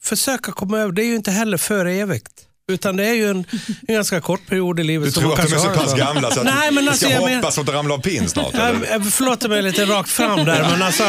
[0.02, 0.92] försöka komma över.
[0.92, 2.46] Det är ju inte heller för evigt.
[2.70, 3.44] Utan det är ju en,
[3.88, 5.06] en ganska kort period i livet.
[5.08, 6.90] Du som tror man att de är så pass gamla så att Nej, men du
[6.90, 8.54] alltså, ska jag men- hoppas att de ramlar av pinn snart?
[8.54, 8.90] Jag, Eller?
[8.90, 11.02] jag förlåter mig lite rakt fram där, men alltså...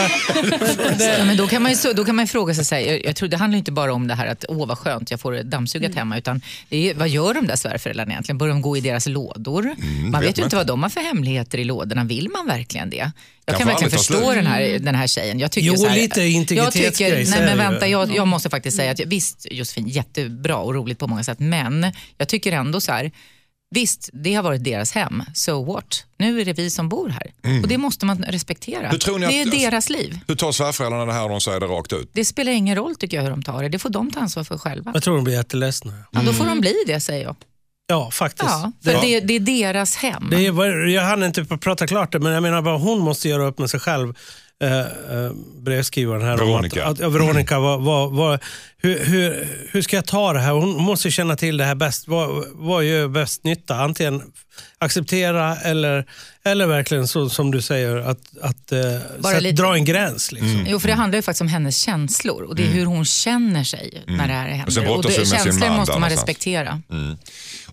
[0.99, 3.15] Ja, men då kan man ju, då kan man fråga sig, så här, jag, jag
[3.15, 5.95] tror det handlar inte bara om det här att åh vad skönt jag får dammsugat
[5.95, 8.37] hemma, utan det är, vad gör de där svärföräldrarna egentligen?
[8.37, 9.63] Börjar de gå i deras lådor?
[9.63, 12.03] man Mm, vet vet ju man inte vad de har för hemligheter i lådorna.
[12.03, 13.11] Vill man verkligen det?
[13.45, 15.39] Jag Kan verkligen förstå den här, den här tjejen.
[15.39, 18.77] Jag tycker Jo, så här, lite integritetsgrej, Nej är men vänta, jag, jag måste faktiskt
[18.77, 22.91] säga att visst Josefin, jättebra och roligt på många sätt, men jag tycker ändå så
[22.91, 23.11] här,
[23.75, 25.23] Visst, det har varit deras hem.
[25.33, 26.05] So what?
[26.17, 27.33] Nu är det vi som bor här.
[27.61, 28.79] Och det måste man respektera.
[28.79, 28.91] Mm.
[28.91, 30.19] Hur tror ni det är att- deras liv.
[30.27, 32.09] Hur tar svärföräldrarna det här och de säger det rakt ut?
[32.13, 33.69] Det spelar ingen roll tycker jag hur de tar det.
[33.69, 34.91] Det får de ta ansvar för själva.
[34.93, 35.93] Jag tror de blir jätteledsna.
[36.11, 37.35] Ja, då får de bli det säger jag.
[37.91, 38.51] Ja, faktiskt.
[38.51, 39.39] Ja, för Det- det, det är
[39.73, 40.27] deras hem.
[40.31, 43.45] Det är, jag hann inte prata klart det, men jag menar bara hon måste göra
[43.47, 44.13] upp med sig själv.
[44.63, 44.85] Eh, eh,
[45.63, 46.37] brevskrivaren här.
[46.37, 46.85] Veronica.
[46.85, 48.39] Att, att, ja, Veronica, vad, vad, vad,
[48.77, 50.51] hur, hur, hur ska jag ta det här?
[50.51, 52.07] Hon måste känna till det här bäst.
[52.07, 53.75] Vad, vad gör bäst nytta?
[53.75, 54.21] Antingen
[54.77, 56.05] acceptera eller,
[56.43, 58.79] eller verkligen så som du säger, att, att, eh,
[59.21, 60.31] så att dra en gräns.
[60.31, 60.65] Liksom.
[60.67, 63.63] Jo, för det handlar ju faktiskt om hennes känslor och det är hur hon känner
[63.63, 64.65] sig när det här händer.
[64.67, 66.81] Och sen Och det, känslor man måste man respektera.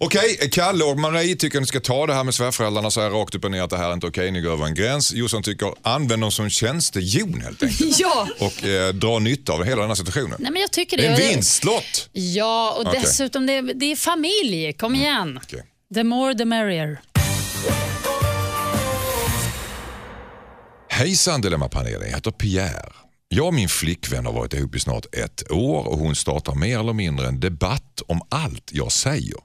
[0.01, 3.35] Okej, Kalle och Marie tycker att ni ska ta det här med svärföräldrarna säger rakt
[3.35, 5.13] upp och ner att det här är inte okej, ni går över en gräns.
[5.13, 7.99] Jossan tycker använd dem som tjänstehjon helt enkelt.
[7.99, 10.37] Ja, Och eh, dra nytta av hela den här situationen.
[10.39, 11.09] Nej, men jag tycker Det det.
[11.09, 12.09] är en vinstlott.
[12.13, 13.01] Ja, och Okej.
[13.03, 14.73] dessutom det, det är familj.
[14.73, 15.41] Kom igen.
[15.43, 15.63] Okej.
[15.95, 17.01] The more the merrier.
[20.91, 22.93] Hejsan Dilemmapanelen, jag heter Pierre.
[23.29, 26.79] Jag och min flickvän har varit ihop i snart ett år och hon startar mer
[26.79, 29.37] eller mindre en debatt om allt jag säger.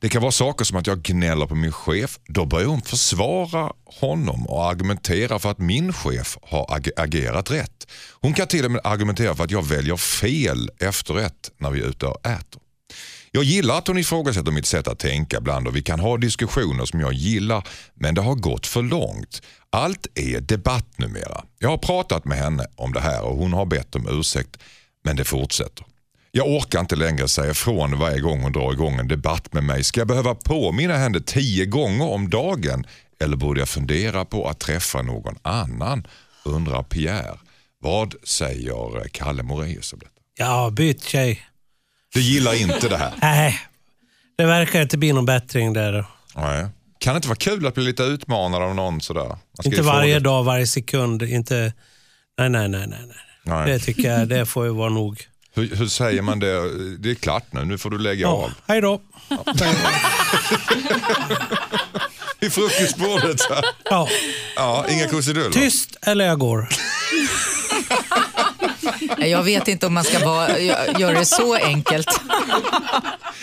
[0.00, 2.18] Det kan vara saker som att jag gnäller på min chef.
[2.28, 7.86] Då börjar hon försvara honom och argumentera för att min chef har ag- agerat rätt.
[8.20, 11.86] Hon kan till och med argumentera för att jag väljer fel efterrätt när vi är
[11.86, 12.61] ute och äter.
[13.34, 16.84] Jag gillar att hon ifrågasätter mitt sätt att tänka ibland och vi kan ha diskussioner
[16.84, 19.42] som jag gillar men det har gått för långt.
[19.70, 21.44] Allt är debatt numera.
[21.58, 24.56] Jag har pratat med henne om det här och hon har bett om ursäkt
[25.04, 25.86] men det fortsätter.
[26.30, 29.84] Jag orkar inte längre säga ifrån varje gång hon drar igång en debatt med mig.
[29.84, 32.86] Ska jag behöva påminna henne tio gånger om dagen
[33.20, 36.06] eller borde jag fundera på att träffa någon annan?
[36.44, 37.38] Undrar Pierre.
[37.78, 40.12] Vad säger Kalle Moraeus om detta?
[40.38, 41.51] Ja, byt tjej.
[42.14, 43.12] Du gillar inte det här?
[43.22, 43.60] Nej,
[44.38, 46.04] det verkar inte bli någon bättring där.
[46.36, 46.66] Nej.
[46.98, 49.36] Kan det inte vara kul att bli lite utmanad av någon sådär?
[49.64, 51.22] Inte varje fråga- dag, varje sekund.
[51.22, 51.72] Inte...
[52.38, 52.86] Nej, nej, nej.
[52.88, 53.00] nej.
[53.44, 53.66] nej.
[53.72, 55.20] Det tycker jag, det får ju vara nog.
[55.54, 56.78] Hur, hur säger man det?
[56.98, 58.50] Det är klart nu, nu får du lägga Ja, av.
[58.66, 59.00] hej då.
[62.40, 63.40] vid frukostbordet.
[63.40, 63.64] så här.
[63.84, 64.08] Ja.
[64.56, 65.50] Ja, inga krusiduller.
[65.50, 66.68] Tyst eller jag går.
[69.18, 72.08] Jag vet inte om man ska vara, gö- göra det så enkelt.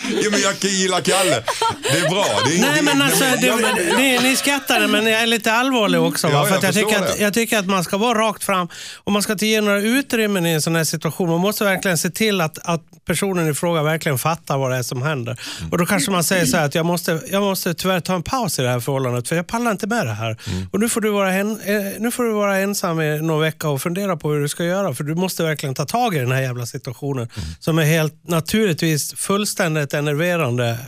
[0.08, 1.42] Jo, men jag gillar Kalle.
[1.82, 2.24] Det är bra.
[2.46, 3.56] Det är, Nej men alltså, det,
[3.96, 6.26] ni, ni skrattar men jag är lite allvarlig också.
[6.26, 6.32] Va?
[6.32, 8.68] Ja, för att jag jag, tycker att, jag tycker att man ska vara rakt fram
[8.96, 11.28] och man ska inte ge några utrymmen i en sån här situation.
[11.28, 14.82] Man måste verkligen se till att, att personen i fråga verkligen fattar vad det är
[14.82, 15.40] som händer.
[15.58, 15.72] Mm.
[15.72, 18.22] Och Då kanske man säger så här att jag måste, jag måste tyvärr ta en
[18.22, 20.36] paus i det här förhållandet för jag pallar inte med det här.
[20.46, 20.68] Mm.
[20.72, 23.68] Och nu får, du vara en, eh, nu får du vara ensam i någon vecka
[23.68, 26.32] och fundera på hur du ska göra för du måste verkligen ta tag i den
[26.32, 27.48] här jävla situationen Mm.
[27.60, 30.78] som är helt naturligtvis fullständigt enerverande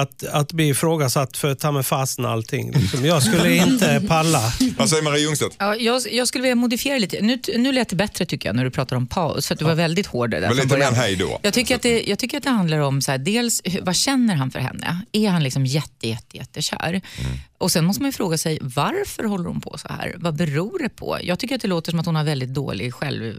[0.00, 2.72] att, att bli ifrågasatt för ta med fasen allting.
[2.72, 3.04] Liksom.
[3.04, 4.52] Jag skulle inte palla.
[4.78, 5.56] Vad säger Marie Ljungstedt?
[5.58, 7.20] Ja, jag, jag skulle vilja modifiera lite.
[7.20, 9.64] Nu, nu lät det bättre tycker jag när du pratar om paus, för att du
[9.64, 11.38] var väldigt hård där Men lite mer hej då.
[11.42, 14.34] Jag tycker, att det, jag tycker att det handlar om, så här, dels vad känner
[14.34, 15.00] han för henne?
[15.12, 17.00] Är han liksom jätte, jätte, jättekär?
[17.58, 20.14] Och sen måste man ju fråga sig, varför håller hon på så här?
[20.16, 21.18] Vad beror det på?
[21.22, 23.34] Jag tycker att det låter som att hon har väldigt dålig själv,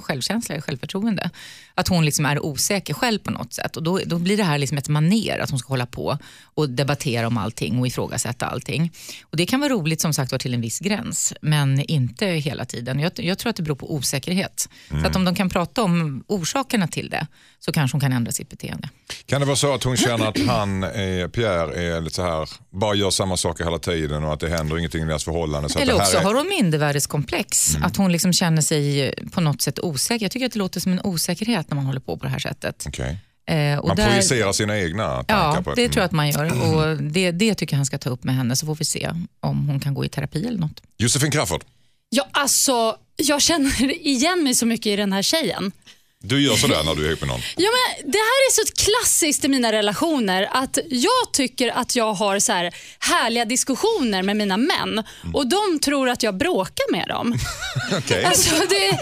[0.00, 1.30] självkänsla, självförtroende.
[1.74, 3.76] Att hon liksom är osäker själv på något sätt.
[3.76, 5.99] Och då, då blir det här liksom ett maner att hon ska hålla på
[6.54, 8.92] och debattera om allting och ifrågasätta allting.
[9.22, 12.64] Och det kan vara roligt som sagt var till en viss gräns, men inte hela
[12.64, 12.98] tiden.
[12.98, 14.68] Jag, jag tror att det beror på osäkerhet.
[14.88, 17.26] Så att om de kan prata om orsakerna till det
[17.58, 18.88] så kanske hon kan ändra sitt beteende.
[19.26, 22.48] Kan det vara så att hon känner att han, är, Pierre, är lite så här,
[22.70, 25.68] bara gör samma saker hela tiden och att det händer ingenting i deras förhållande?
[25.68, 26.22] Så Eller också är...
[26.22, 30.24] har hon mindervärdeskomplex, att hon liksom känner sig eh, på något sätt osäker.
[30.24, 32.38] Jag tycker att det låter som en osäkerhet när man håller på på det här
[32.38, 32.84] sättet.
[32.88, 33.18] Okej.
[33.46, 36.30] Eh, och Man där- projicerar sina egna tankar Ja, på det tror jag att man
[36.30, 36.74] gör.
[36.74, 39.10] Och det, det tycker jag han ska ta upp med henne, så får vi se
[39.40, 40.80] om hon kan gå i terapi eller något.
[40.98, 41.64] Josefin Crafoord,
[42.08, 45.72] Ja, alltså, jag känner igen mig så mycket i den här tjejen.
[46.22, 47.40] du gör sådär när du är ihop med någon.
[47.56, 52.14] Ja, men det här är så klassiskt i mina relationer att jag tycker att jag
[52.14, 55.02] har så här härliga diskussioner med mina män
[55.34, 57.38] och de tror att jag bråkar med dem.
[57.98, 58.24] Okej.
[58.24, 58.98] Alltså, det,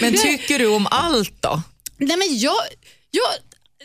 [0.00, 1.62] Men tycker du om allt då?
[1.96, 2.56] nej, men jag,
[3.10, 3.24] jag,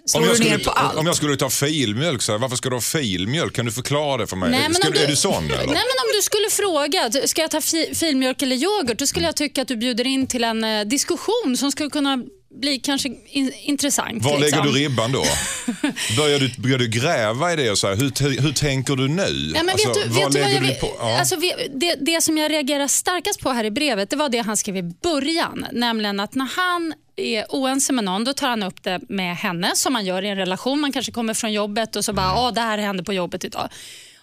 [0.05, 0.99] Slår Om jag, ner skulle, på allt?
[0.99, 3.55] om jag skulle ta filmjölk, så här, varför ska du ha filmjölk?
[3.55, 4.51] Kan du förklara det för mig?
[4.51, 5.55] Nej, men skulle, om du, är du sån eller?
[5.55, 8.99] Nej, men om du skulle fråga, ska jag ta fi, filmjölk eller yoghurt?
[8.99, 12.23] Då skulle jag tycka att du bjuder in till en eh, diskussion som skulle kunna
[12.59, 14.23] bli kanske in, intressant.
[14.23, 14.65] Var lägger liksom.
[14.67, 15.23] du ribban då?
[16.17, 19.51] Börjar du, börjar du gräva i det och så här, hur, hur tänker du nu?
[19.55, 20.91] Ja, men Alltså, vet du, vad vet du vad lägger jag du vill, på?
[20.99, 21.19] Ja.
[21.19, 24.39] alltså, vi- det, det som jag reagerar starkast på här i brevet, det var det
[24.39, 25.65] han skrev i början.
[25.71, 29.71] Nämligen att när han är oense med någon, då tar han upp det med henne
[29.75, 30.79] som man gör i en relation.
[30.81, 33.69] Man kanske kommer från jobbet och så bara, ja det här hände på jobbet idag.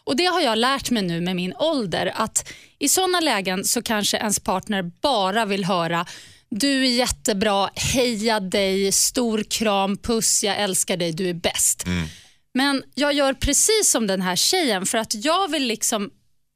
[0.04, 3.82] Och Det har jag lärt mig nu med min ålder, att i sådana lägen så
[3.82, 6.06] kanske ens partner bara vill höra
[6.54, 11.84] du är jättebra, heja dig, stor kram, puss, jag älskar dig, du är bäst.
[12.54, 16.10] Men jag gör precis som den här tjejen för att jag vill liksom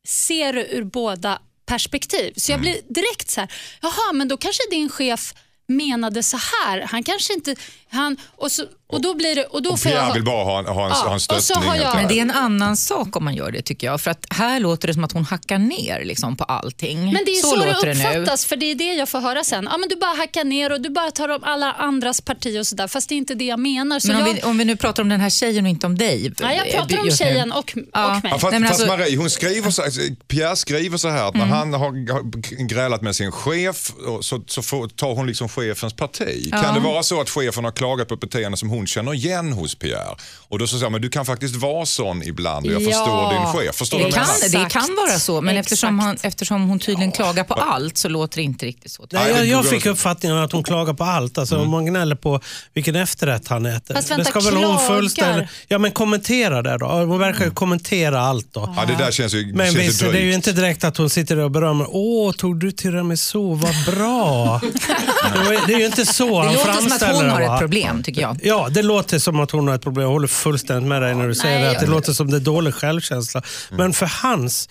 [0.09, 2.33] se det ur båda perspektiv.
[2.37, 5.35] Så jag blir direkt så här, jaha men då kanske din chef
[5.69, 6.81] menade så här.
[6.81, 7.57] Han kanske inte...
[7.89, 9.45] Han, och, så, och då blir det...
[9.45, 11.23] Och då Och får jag, vill bara ha en, ha en, Ja, ha en och
[11.23, 11.69] så stöttning.
[11.69, 11.95] har jag-.
[11.97, 14.01] Men det är en annan sak om man gör det tycker jag.
[14.01, 16.99] För att här låter det som att hon hackar ner liksom, på allting.
[17.13, 18.21] men det är så, det låter nu.
[18.21, 19.69] uppfattas, för det är det jag får höra sen.
[19.73, 22.67] Ja, men du bara hackar ner och du bara tar om alla andras parti och
[22.67, 22.89] sådär.
[22.89, 24.01] Fast det är inte det jag menar.
[24.01, 25.87] Så Men om, jag, vi, om vi nu pratar om den här tjejen och inte
[25.87, 26.33] om dig.
[26.39, 28.17] ja, jag pratar om tjejen och, Ja.
[28.17, 28.33] och mig.
[28.33, 29.83] Ja, fast, Nej, men fast alltså- Marie, hon skriver så,
[30.29, 31.49] Pierre skriver så här att Mm.
[31.49, 36.51] när han har grälat med sin chef så, så får, tar hon liksom chefens parti.
[36.51, 39.53] Kan det vara så att chefen har klagat på ett beteende som hon känner igen
[39.53, 40.17] hos Pierre?
[40.49, 42.87] Och då så säger han, men du kan faktiskt vara sån ibland och jag Ja,
[42.87, 43.75] förstår din chef.
[43.77, 44.65] Förstår du Det vad jag kan, menar?
[44.65, 48.37] det kan vara så, men eftersom, han, eftersom hon tydligen klagar på allt så låter
[48.37, 49.07] det inte riktigt så.
[49.11, 49.89] Nej, jag, det jag fick också.
[49.91, 51.39] uppfattningen att hon klagar på allt.
[51.39, 52.41] Alltså, Om man gnäller på
[52.75, 53.95] vilken efterrätt han äter.
[53.95, 55.49] Fast vänta, det ska väl hon fullständigt...
[55.69, 56.87] Ja, men kommentera det då.
[56.87, 58.75] Hon verkar ju kommentera allt då.
[58.77, 61.11] Ja, det där känns ju, Men känns visst, det är ju inte direkt att hon
[61.11, 61.87] sitter och berömmer.
[61.91, 63.39] Åh, tog du tiramisu?
[63.39, 64.61] Vad bra.
[65.35, 67.31] det, var, det är ju inte så Det han låter som att framställer hon det,
[67.31, 67.55] har va?
[67.55, 68.41] ett problem tycker jag.
[68.43, 70.03] Ja, det låter som att hon har ett problem.
[70.03, 71.71] Jag håller fullständigt med dig när du säger nej, det.
[71.71, 73.43] Att det låter som det är dålig självkänsla.
[73.71, 74.69] Men för hans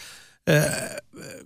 [0.50, 0.64] eh,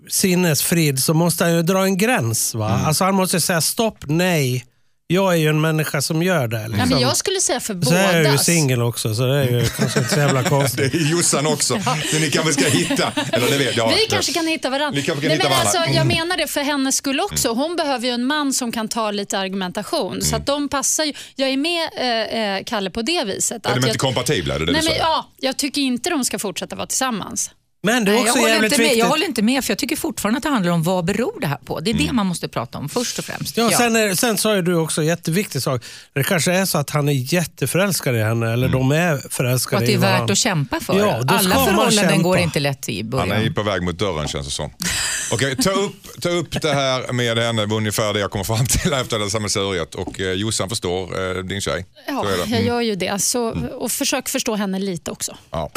[0.10, 2.56] sinnesfrid så måste han ju dra en gräns.
[2.56, 2.82] Va?
[2.86, 4.66] Alltså han måste säga stopp, nej.
[5.12, 6.62] Jag är ju en människa som gör det.
[6.62, 6.90] Ja, Liksom.
[6.90, 9.66] men jag skulle säga för så är jag ju singel också, så det är ju
[9.78, 10.92] kanske inte så jävla konstigt.
[10.92, 11.80] Det är Jossan också.
[12.12, 13.90] Så ni kanske ska hitta, eller det vet jag.
[13.90, 15.02] Vi kanske kan hitta varandra.
[15.02, 15.80] Kan Nej, hitta men varandra.
[15.80, 17.50] alltså, jag menar det för hennes skull också.
[17.54, 20.22] Hon behöver ju en man som kan ta lite argumentation.
[20.22, 21.14] Så att de passar ju.
[21.36, 23.66] Jag är med eh, eh, Kalle på det viset.
[23.66, 24.56] Är att de jag, inte kompatibla?
[24.56, 27.52] Är det det Nej, men, ja, jag tycker inte de ska fortsätta vara tillsammans.
[27.82, 28.84] Men det är Nej, också jag, håller jävligt inte med.
[28.90, 29.00] viktigt.
[29.00, 31.48] jag håller inte med, för jag tycker fortfarande att det handlar om vad beror det
[31.48, 31.80] här på.
[31.80, 33.58] Det är det man måste prata om först och främst.
[33.58, 33.78] Ja, Ja.
[33.78, 35.84] Sen, är, sen sa ju du också en jätteviktig sak.
[36.14, 39.78] Det kanske är så att han är jätteförälskad i henne, eller de är Och förälskade
[39.82, 40.98] att det är värt att kämpa för.
[41.00, 42.24] Ja, då ska Alla man förhållanden kämpa.
[42.24, 43.32] går inte lätt i Han början.
[43.32, 44.72] är ju på väg mot dörren känns det som.
[45.34, 48.66] Okej, ta, upp, ta upp det här med henne, var ungefär det jag kommer fram
[48.66, 49.96] till efter det sammelsuriet.
[49.96, 51.86] Och eh, Jossan förstår eh, din tjej.
[52.08, 52.50] Ja, det.
[52.52, 53.22] jag gör ju det.
[53.22, 55.38] Så, och försök förstå henne lite också.
[55.52, 55.72] Ja.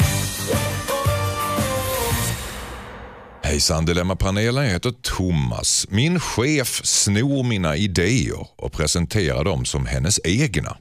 [3.45, 5.85] Hejsan Dilemmapanelen, jag heter Thomas.
[5.89, 10.77] Min chef snor mina idéer och presenterar dem som hennes egna.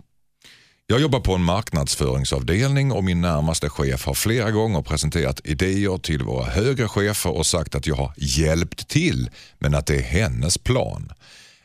[0.87, 6.23] Jag jobbar på en marknadsföringsavdelning och min närmaste chef har flera gånger presenterat idéer till
[6.23, 10.59] våra högre chefer och sagt att jag har hjälpt till men att det är hennes
[10.59, 11.13] plan.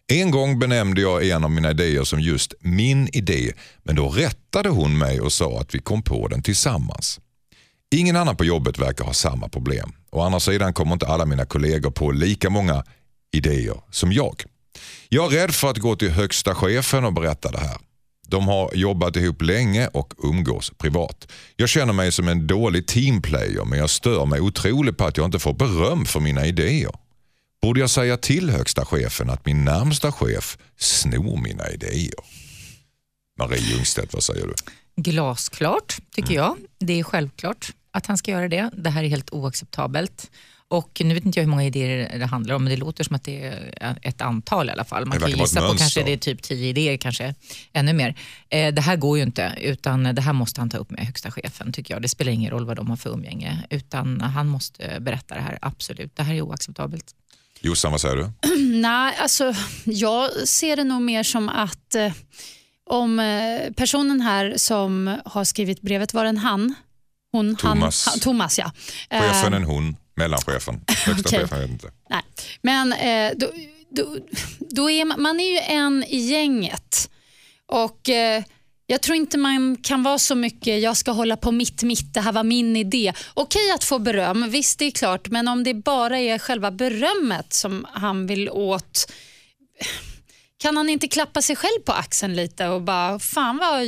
[0.08, 4.70] En gång benämnde jag en av mina idéer som just min idé men då rättade
[4.70, 7.20] hon mig och sa att vi kom på den tillsammans.
[7.96, 9.92] Ingen annan på jobbet verkar ha samma problem.
[10.12, 12.84] Å andra sidan kommer inte alla mina kollegor på lika många
[13.32, 14.44] idéer som jag.
[15.10, 17.78] Jag är rädd för att gå till högsta chefen och berätta det här.
[18.28, 21.28] De har jobbat ihop länge och umgås privat.
[21.56, 25.26] Jag känner mig som en dålig teamplayer men jag stör mig otroligt på att jag
[25.26, 26.92] inte får beröm för mina idéer.
[27.62, 32.20] Borde jag säga till högsta chefen att min närmsta chef snor mina idéer?
[33.40, 34.54] Marie Ljungstedt, vad säger du?
[35.02, 36.44] Glasklart, tycker Mm.
[36.46, 36.58] jag.
[36.80, 38.70] Det är självklart att han ska göra det.
[38.74, 40.32] Det här är helt oacceptabelt.
[40.70, 43.16] Och nu vet inte jag hur många idéer det handlar om, men det låter som
[43.16, 43.44] att det
[43.82, 45.06] är ett antal i alla fall.
[45.06, 47.36] Man kan gissa på kanske det är typ tio idéer, kanske
[47.74, 48.16] ännu mer.
[48.50, 51.32] Eh, det här går ju inte, utan det här måste han ta upp med högsta
[51.32, 52.02] chefen, tycker jag.
[52.02, 55.58] Det spelar ingen roll vad de har för umgänge, utan han måste berätta det här,
[55.62, 56.16] absolut.
[56.16, 57.06] Det här är oacceptabelt.
[57.62, 58.32] Jossan, vad säger du?
[58.82, 59.54] Nej, alltså,
[59.86, 62.14] jag ser det nog mer som att eh,
[62.90, 66.76] om eh, personen här som har skrivit brevet var en han.
[67.38, 68.06] Hon, Thomas.
[68.06, 68.72] Han, han, Thomas ja.
[69.10, 71.40] Chefen Eh, en hon, mellanchefen, högsta Okej.
[71.40, 71.92] chefen, jag vet inte.
[72.10, 72.22] Nej,
[72.62, 73.52] men eh, då,
[73.90, 74.18] då,
[74.60, 77.10] då är man, man är ju en i gänget.
[77.72, 78.44] Och eh,
[78.88, 82.22] jag tror inte man kan vara så mycket, jag ska hålla på mitt, mitt, det
[82.22, 83.14] här var min idé.
[83.34, 87.54] Okej att få beröm, visst det är klart, men om det bara är själva berömmet
[87.54, 89.12] som han vill åt,
[90.68, 93.86] kan han inte klappa sig själv på axeln lite och bara, fan vad...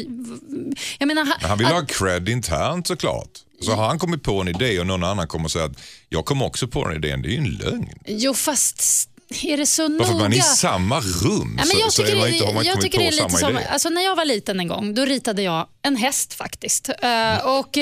[1.00, 3.30] Jag menar, Men han vill ha cred internt såklart.
[3.62, 6.42] Så har han kommit på en idé och någon annan kommer säger att jag kom
[6.42, 7.89] också på den idén, det är ju en lögn.
[8.06, 9.10] Jo fast
[9.44, 10.13] är det så noga?
[10.13, 12.54] man är i samma rum Ja, men så, jag så tycker, är man inte, har
[12.54, 13.65] man jag tycker på det är lite samma som, idé.
[13.70, 16.89] alltså när jag var liten en gång, då ritade jag en häst faktiskt.
[16.89, 17.78] Eh, och,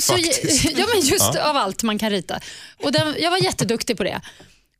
[0.00, 0.64] så, Faktiskt.
[0.78, 2.40] ja, men just av allt man kan rita.
[2.82, 4.20] Och den, jag var jätteduktig på det.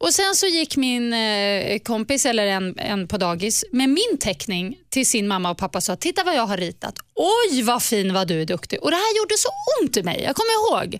[0.02, 4.78] Och Sen så gick min eh, kompis, eller en, en på dagis, med min teckning
[4.90, 6.94] till sin mamma och pappa och sa “Titta vad jag har ritat.
[7.14, 8.78] Oj vad fin vad du är duktig”.
[8.78, 9.48] Och Det här gjorde så
[9.80, 10.98] ont i mig, jag kommer ihåg.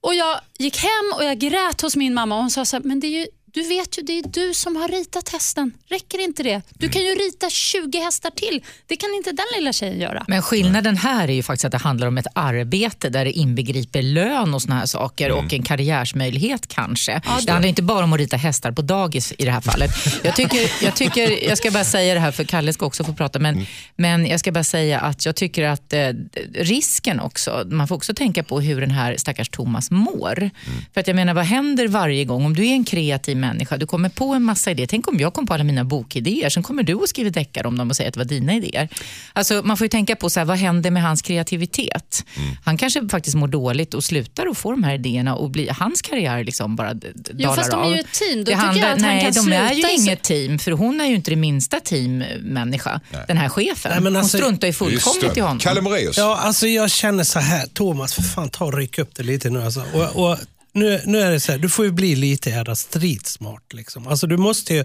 [0.00, 2.82] Och Jag gick hem och jag grät hos min mamma och hon sa så här,
[2.82, 5.72] men det är ju, du vet ju, det är du som har ritat hästen.
[5.88, 6.62] Räcker inte det?
[6.68, 8.64] Du kan ju rita 20 hästar till.
[8.86, 10.24] Det kan inte den lilla tjejen göra.
[10.28, 14.02] Men skillnaden här är ju faktiskt att det handlar om ett arbete där det inbegriper
[14.02, 17.20] lön och såna här saker och en karriärsmöjlighet kanske.
[17.46, 19.90] det handlar inte bara om att rita hästar på dagis i det här fallet.
[20.22, 23.14] Jag, tycker, jag, tycker, jag ska bara säga det här, för Kalle ska också få
[23.14, 26.08] prata, men, men jag ska bara säga att jag tycker att eh,
[26.54, 30.50] risken också, man får också tänka på hur den här stackars Thomas mår.
[30.94, 32.46] För att jag menar, vad händer varje gång?
[32.46, 34.86] Om du är en kreativ människa, du kommer på en massa idéer.
[34.86, 37.78] Tänk om jag kom på alla mina bokidéer, sen kommer du och skriver deckare om
[37.78, 38.88] dem och säger att det var dina idéer.
[39.32, 42.24] Alltså, man får ju tänka på så här, vad händer med hans kreativitet.
[42.64, 46.02] Han kanske faktiskt mår dåligt och slutar att få de här idéerna och blir, hans
[46.02, 47.92] karriär liksom bara d- d- Jo, dalar fast de är av.
[47.92, 48.38] ju ett team.
[48.38, 50.70] Då Det tycker jag handlar- att han nej, kan de är ju inget team, för
[50.72, 53.92] hon är ju inte det minsta teammänniska, den här chefen.
[53.92, 55.58] Nej, men alltså- hon struntar ju fullkomligt i honom.
[55.58, 56.16] Kalle Moraeus.
[56.18, 57.66] Ja, alltså jag känner så här.
[57.66, 59.62] Thomas, för fan ta och ryck upp det lite nu.
[59.62, 59.84] Alltså.
[59.92, 60.38] Och, och
[60.74, 63.72] nu, nu är det så här, du får ju bli lite jävla stridsmart.
[63.72, 64.06] Liksom.
[64.06, 64.84] Alltså, du måste ju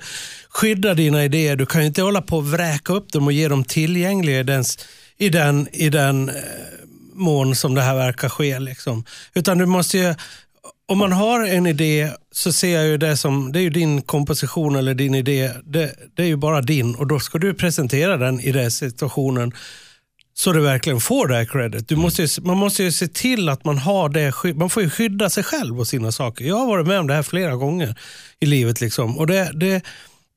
[0.49, 1.55] skydda dina idéer.
[1.55, 4.43] Du kan ju inte hålla på och vräka upp dem och ge dem tillgängliga i
[4.43, 4.63] den,
[5.17, 6.35] i den, i den eh,
[7.13, 8.59] mån som det här verkar ske.
[8.59, 9.05] Liksom.
[9.33, 10.15] Utan du måste ju,
[10.87, 14.01] om man har en idé så ser jag ju det som, det är ju din
[14.01, 15.51] komposition eller din idé.
[15.63, 19.53] Det, det är ju bara din och då ska du presentera den i den situationen
[20.39, 21.87] så du verkligen får det här credit.
[21.87, 24.89] Du måste ju, man måste ju se till att man har det Man får ju
[24.89, 26.45] skydda sig själv och sina saker.
[26.45, 27.95] Jag har varit med om det här flera gånger
[28.39, 28.81] i livet.
[28.81, 29.17] Liksom.
[29.17, 29.81] Och det, det,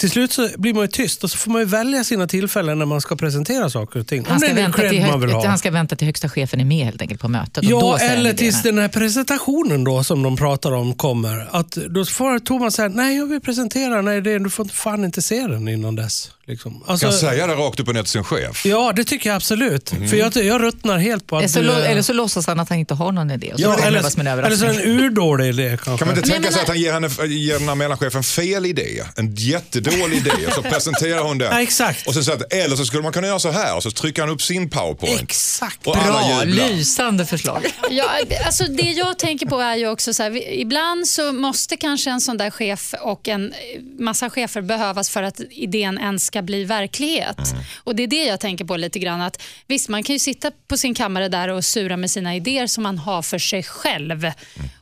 [0.01, 2.87] till slut så blir man ju tyst och så får man välja sina tillfällen när
[2.87, 4.25] man ska presentera saker och ting.
[4.29, 7.65] Han ska, vänta till, han ska vänta högsta chefen är med helt enkelt på mötet.
[7.65, 11.49] Ja, eller tills den här presentationen då som de pratar om kommer.
[11.51, 15.05] Att då får Thomas säga, nej jag vill presentera den här idén, du får fan
[15.05, 16.31] inte se den innan dess.
[16.47, 16.73] Liksom.
[16.73, 18.67] Kan Alltså, jag säga det rakt upp och ner till sin chef?
[18.67, 19.89] Ja, det tycker jag absolut.
[19.91, 22.47] För jag, jag ruttnar helt på Eller att så, du lo- är- eller så låtsas
[22.47, 23.53] han att han inte har någon idé.
[23.53, 24.81] Och så Ja, det eller, eller så överraskning.
[24.95, 25.99] en urdålig idé kanske.
[26.05, 28.67] Kan man inte Men tänka sig att han ger, henne, ger den här mellanchefen fel
[28.67, 29.03] idé?
[29.17, 30.31] En jättedålig idé.
[30.47, 31.53] Och så presenterar hon den.
[31.53, 32.07] Ja, exakt.
[32.07, 33.77] Och så säger att, eller så skulle man kunna göra så här.
[33.77, 35.21] Och så trycker han upp sin powerpoint.
[35.23, 35.87] Exakt.
[35.87, 37.67] Och Bra, lysande förslag.
[37.91, 38.05] Ja,
[38.47, 42.11] alltså det jag tänker på är ju också så här, vi- ibland så måste kanske
[42.11, 43.53] en sån där chef och en
[43.99, 47.55] massa chefer behövas för att idén ens ska bli verklighet.
[47.85, 49.21] Och Det är det jag tänker på lite grann.
[49.21, 52.66] Att, visst, man kan ju sitta på sin kammare där och sura med sina idéer
[52.66, 54.31] som man har för sig själv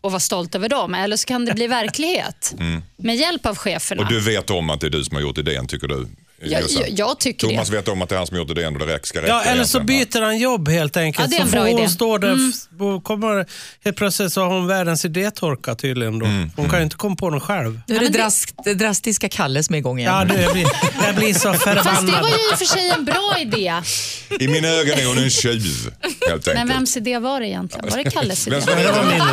[0.00, 0.94] och vara stolt över dem.
[0.94, 2.54] Eller så kan det bli verklighet
[2.96, 4.02] med hjälp av cheferna.
[4.02, 6.08] Och du vet om att det är du som har gjort idén, tycker du?
[6.42, 7.76] Jag, jag tycker Thomas det.
[7.76, 9.28] vet om att det är han som gjort idén och det räcker- ska räcka.
[9.28, 11.30] Ja, eller så byter han jobb helt enkelt.
[11.32, 11.82] Ja, det är en så bra får hon idé.
[11.82, 11.90] Mm.
[11.90, 12.36] stå där
[12.96, 13.46] och kommer,
[13.84, 16.18] helt plötsligt så har hon världens idétorka tydligen.
[16.18, 16.26] Då.
[16.26, 17.80] Mm, Hon kan ju inte komma på något själv.
[17.86, 20.12] Nu är det drast, det drastiska Kalle som är igång igen.
[20.14, 20.66] Ja, du, jag, blir,
[21.06, 22.22] jag blir så Fast det förbannad.
[22.22, 23.74] var ju i och för sig en bra idé.
[24.40, 25.90] I mina ögon är hon en tjuv,
[26.28, 26.70] helt Men enkelt.
[26.76, 27.88] vems idé var det egentligen?
[27.90, 28.56] Var det Kalles idé?
[28.56, 29.24] Vem som- Men det var min idé.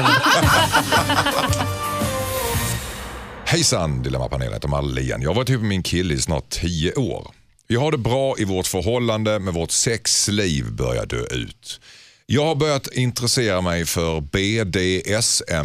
[3.49, 5.21] Hejsan Dilemmapanelen, jag heter igen.
[5.21, 7.31] Jag har varit ihop med min kille i snart tio år.
[7.67, 11.79] Vi har det bra i vårt förhållande men vårt sexliv börjar dö ut.
[12.25, 15.63] Jag har börjat intressera mig för BDSM-sex,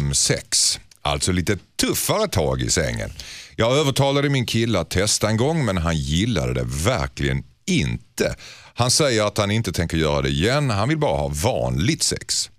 [1.01, 3.09] alltså lite tuffare tag i sängen.
[3.55, 8.35] Jag övertalade min kille att testa en gång men han gillade det verkligen inte.
[8.73, 12.49] Han säger att han inte tänker göra det igen, han vill bara ha vanligt sex.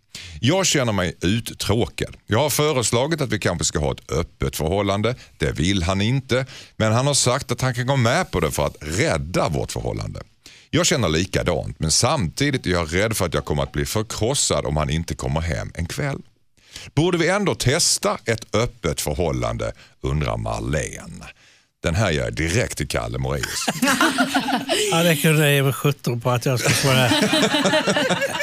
[0.46, 2.16] Jag känner mig uttråkad.
[2.26, 5.14] Jag har föreslagit att vi kanske ska ha ett öppet förhållande.
[5.38, 6.46] Det vill han inte.
[6.76, 9.72] Men han har sagt att han kan gå med på det för att rädda vårt
[9.72, 10.22] förhållande.
[10.70, 14.66] Jag känner likadant men samtidigt är jag rädd för att jag kommer att bli förkrossad
[14.66, 16.22] om han inte kommer hem en kväll.
[16.94, 21.26] Borde vi ändå testa ett öppet förhållande undrar Marlene.
[21.84, 23.66] Den här gör jag direkt till Kalle Moraeus.
[24.90, 27.30] Ja, det kunde jag ge mig sjutton på att jag skulle få det.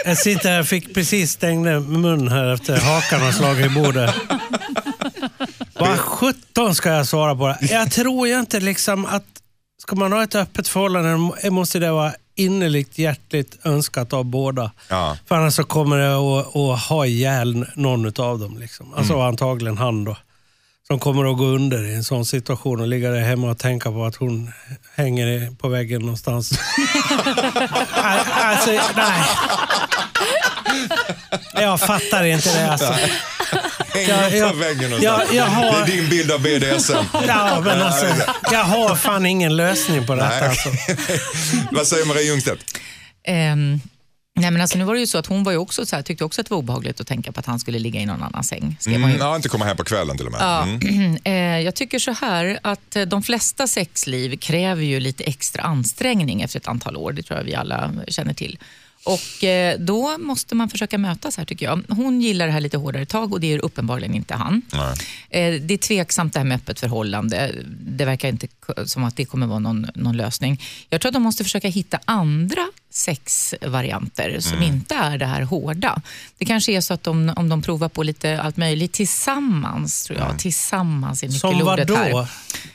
[0.05, 4.15] Jag sitter här, fick precis stängde mun här efter hakan har slagit i bordet.
[5.73, 7.57] Vad sjutton ska jag svara på det?
[7.71, 9.23] Jag tror ju inte liksom att
[9.81, 14.71] ska man ha ett öppet förhållande måste det vara innerligt hjärtligt önskat av båda.
[14.89, 15.17] Ja.
[15.27, 18.57] För annars så kommer det att, att ha ihjäl någon av dem.
[18.59, 18.93] Liksom.
[18.93, 19.25] Alltså Mm.
[19.25, 20.17] antagligen han då.
[20.91, 23.91] Som kommer att gå under i en sån situation och ligga där hemma och tänka
[23.91, 24.51] på att hon
[24.95, 26.51] hänger på väggen någonstans.
[28.03, 29.23] Nej, alltså, nej.
[31.53, 32.95] Jag fattar inte det alltså.
[33.93, 35.29] Hänger Ja, på väggen någonstans.
[35.33, 36.93] jag har- Det är din bild av BDSM.
[37.27, 38.05] Ja, men alltså,
[38.51, 40.29] jag har fan ingen lösning på detta.
[40.29, 40.41] Nej.
[40.49, 40.69] Alltså.
[41.71, 42.63] Vad säger Marie Ljungstedt?
[43.27, 43.81] Ehm,
[44.39, 46.03] nej men alltså, nu var det ju så att hon var ju också så här,
[46.03, 48.23] tyckte också att det var obehagligt att tänka på att han skulle ligga i någon
[48.23, 48.77] annan säng.
[48.79, 49.17] Skrev Mm, ju.
[49.17, 50.41] ja, inte komma hem på kvällen till och med.
[50.41, 51.17] Ja, Mm.
[51.23, 56.41] eh, jag tycker så här att eh, de flesta sexliv kräver ju lite extra ansträngning
[56.41, 57.11] efter ett antal år.
[57.11, 58.59] Det tror jag vi alla känner till.
[59.03, 61.83] Och eh, Då måste man försöka mötas här tycker jag.
[61.89, 64.61] Hon gillar det här lite hårdare tag och det gör uppenbarligen inte han.
[65.29, 67.51] Eh, Det är tveksamt det här med öppet förhållande.
[67.79, 68.47] Det verkar inte
[68.85, 70.61] som att det kommer vara någon, någon lösning.
[70.89, 76.01] Jag tror att de måste försöka hitta andra sexvarianter som inte är det här hårda.
[76.37, 80.19] Det kanske är så att de, om de provar på lite allt möjligt tillsammans, tror
[80.19, 80.39] jag.
[80.39, 82.27] Tillsammans är nyckelordet här.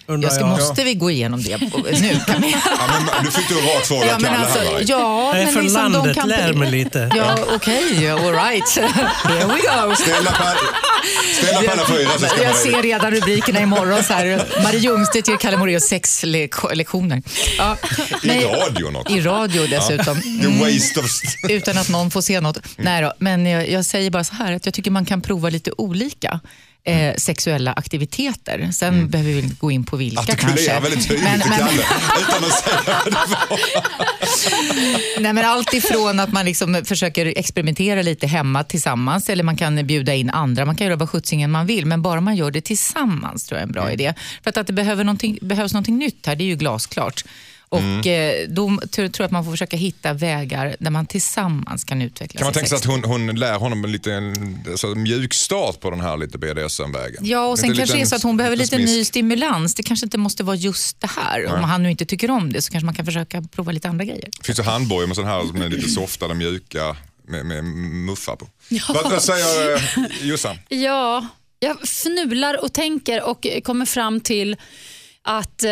[0.07, 0.49] Jag ska, jag.
[0.49, 1.57] måste vi gå igenom det
[2.01, 2.21] nu?
[2.27, 2.51] Kan vi?
[2.65, 4.85] Ja, men, du fick du en rak fråga Ja, av men Kalle alltså, här.
[4.87, 6.29] ja, men liksom, de kan...
[6.29, 7.11] lär mig lite.
[7.17, 8.77] Ja, okej, all right.
[9.25, 9.55] Here we
[9.89, 9.95] go.
[9.95, 10.45] Ställa på,
[11.43, 14.05] ställa på alla fyra så ska Jag ser redan rubrikerna imorgon.
[14.05, 17.23] Så här, Marie Ljungstedt ger Kalle Moraeus sex le- lektioner.
[17.59, 17.77] Ja,
[18.23, 19.15] I nej, radion också.
[19.17, 20.21] I radio dessutom.
[20.23, 21.07] The waste of...
[21.49, 22.59] Utan att någon får se något.
[22.77, 25.49] Nej då, men jag, jag säger bara så här att jag tycker man kan prova
[25.49, 26.41] lite olika.
[26.87, 28.71] Eh, sexuella aktiviteter.
[28.73, 30.47] Sen behöver vi inte gå in på vilka kanske.
[30.47, 31.73] Artikulera väldigt tydligt Men- Kalle
[32.21, 33.59] utan att säga vad det var.
[35.21, 39.87] Nej, men allt ifrån att man liksom försöker experimentera lite hemma tillsammans eller man kan
[39.87, 40.65] bjuda in andra.
[40.65, 43.63] Man kan göra vad sjuttsingen man vill, men bara man gör det tillsammans tror jag
[43.63, 43.95] är en bra Mm.
[43.95, 44.15] idé.
[44.43, 47.25] För att, att det behöver någonting, behövs någonting nytt här, det är ju glasklart.
[47.69, 47.99] Och Mm.
[48.45, 52.39] eh, då tror jag att man får försöka hitta vägar där man tillsammans kan utveckla
[52.39, 54.35] Kan man tänka sig att hon, hon lär honom en liten
[54.71, 57.27] alltså, mjuk start på den här lite BDSM-vägen?
[57.27, 59.75] Ja, och sen Lite kanske det är liten- så att hon behöver lite ny stimulans.
[59.75, 61.47] Det kanske inte måste vara just det här.
[61.47, 64.05] Om han nu inte tycker om det så kanske man kan försöka prova lite andra
[64.05, 64.29] grejer.
[64.43, 66.97] Finns det handbojor med sån här som är lite softare, mjuka,
[67.29, 68.49] med, med muffar på?
[68.89, 69.81] Vad, vad säger eh,
[70.23, 70.57] Jossan?
[70.69, 71.27] Ja,
[71.59, 74.57] jag fnular och tänker och kommer fram till
[75.23, 75.71] att eh,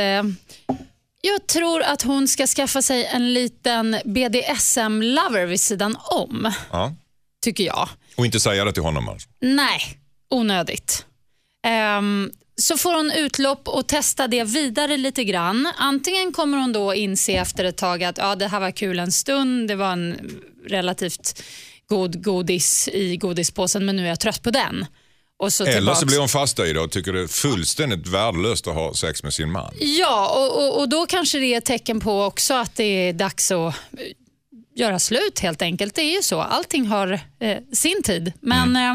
[1.27, 6.95] jag tror att hon ska skaffa sig en liten BDSM-lover vid sidan om, Ja.
[7.45, 7.89] tycker jag.
[8.17, 9.29] Och inte säga det till honom alltså?
[9.41, 9.81] Nej,
[10.31, 11.07] onödigt.
[11.67, 15.73] Ehm, så får hon utlopp och testa det vidare lite grann.
[15.77, 19.13] Antingen kommer hon då inse efter ett tag att ja, det här var kul en
[19.13, 20.31] stund, det var en
[20.69, 21.43] relativt
[21.87, 24.87] god godis i godispåsen men nu är jag trött på den.
[25.43, 26.01] Eller tillbaks.
[26.01, 29.23] så blir hon fast i det och tycker det är fullständigt värdelöst att ha sex
[29.23, 29.75] med sin man.
[29.81, 33.13] Ja, och, och, och då kanske det är ett tecken på också att det är
[33.13, 33.75] dags att eh,
[34.77, 35.95] göra slut helt enkelt.
[35.95, 38.33] Det är ju så, allting har eh, sin tid.
[38.41, 38.95] Men eh,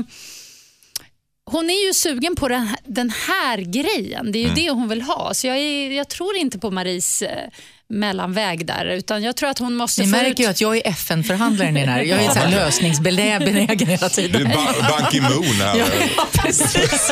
[1.46, 4.32] hon är ju sugen på den, den här grejen.
[4.32, 5.34] Det är ju det hon vill ha.
[5.34, 7.50] Så jag, är, jag tror inte på Maries eh,
[7.90, 10.40] mellanväg där, utan jag tror att hon måste Ni få märker ut...
[10.40, 12.02] ju att jag är FN-förhandlaren i den här.
[12.02, 13.56] Jag är så här lösningsbenägen
[13.88, 14.48] hela Det tiden.
[14.48, 15.78] är ba- Ban Ki-Moon här.
[16.18, 17.12] Ja, precis.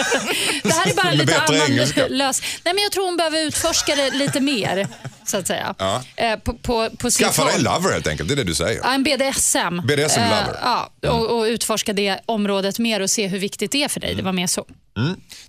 [0.63, 2.07] Det här är bara en lite annan engelska.
[2.07, 2.41] lös...
[2.65, 4.88] Nej, men jag tror hon behöver utforska det lite mer,
[5.25, 5.75] så att säga.
[5.78, 6.03] Ja.
[6.15, 8.80] Eh, på, på, på Skaffa dig en lover helt enkelt, det är det du säger.
[8.84, 9.82] Ja, en BDSM.
[9.88, 10.59] BDSM Eh, lover.
[10.61, 14.15] ja, och, och utforska det området mer och se hur viktigt det är för dig.
[14.15, 14.65] Det var mer så.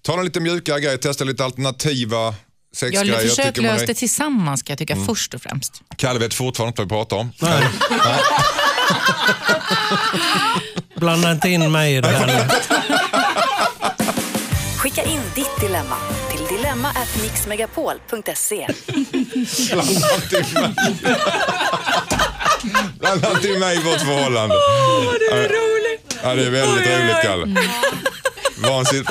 [0.02, 2.34] Ta någon lite mjukare grej, testa lite alternativa
[2.70, 3.28] Jag sexgrejer.
[3.28, 5.82] försök man lösa det tillsammans ska jag tycka först och främst.
[5.96, 7.32] Kalle vet fortfarande inte vad vi pratar om.
[10.96, 12.48] Blanda inte in mig i det här nu.
[14.78, 15.96] Skicka in ditt dilemma
[16.30, 18.68] till dilemma@mixmegapol.se.
[19.72, 20.74] Blanda inte in mig.
[22.98, 24.54] Blanda inte in mig i vårt förhållande.
[24.54, 26.16] Åh, det är roligt.
[26.22, 27.56] Ja, det är väldigt roligt, Kalle.
[28.56, 29.10] Vansinnigt.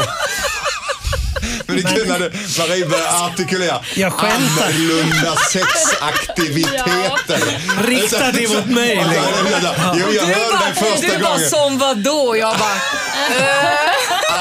[1.68, 4.66] Men det är kul när det, Marie börjar artikulera Jag skämtar.
[4.68, 7.42] annorlunda sexaktiviteter.
[7.88, 8.96] Rikta det mot mig.
[8.96, 9.04] Ja,
[9.52, 9.96] ja, ja.
[10.00, 11.50] Jo, jag hörde dig första gången.
[11.50, 12.36] som vadå?
[12.40, 12.78] Jag bara,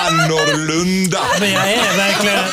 [0.07, 2.39] Annorlunda Men jag är verkligen...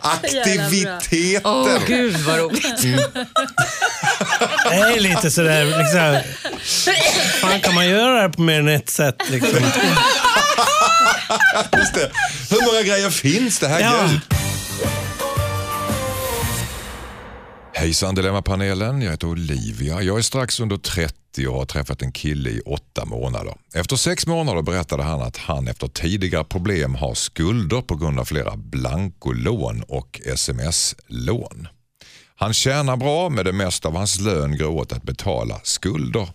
[0.00, 1.40] aktiviteter.
[1.44, 2.84] åh gud vad roligt.
[4.64, 6.18] Jag är lite sådär liksom...
[7.40, 9.58] Fan kan man göra det här på mer än ett sätt liksom?
[11.76, 12.10] Just det.
[12.50, 13.68] Hur många grejer finns det?
[13.68, 14.20] Herregud.
[14.30, 14.36] Ja.
[17.76, 20.02] Hejsan Dilemmapanelen, jag heter Olivia.
[20.02, 23.54] Jag är strax under 30 och har träffat en kille i åtta månader.
[23.74, 28.24] Efter sex månader berättade han att han efter tidigare problem har skulder på grund av
[28.24, 31.68] flera blankolån och sms-lån.
[32.36, 36.28] Han tjänar bra men det mesta av hans lön går åt att betala skulder.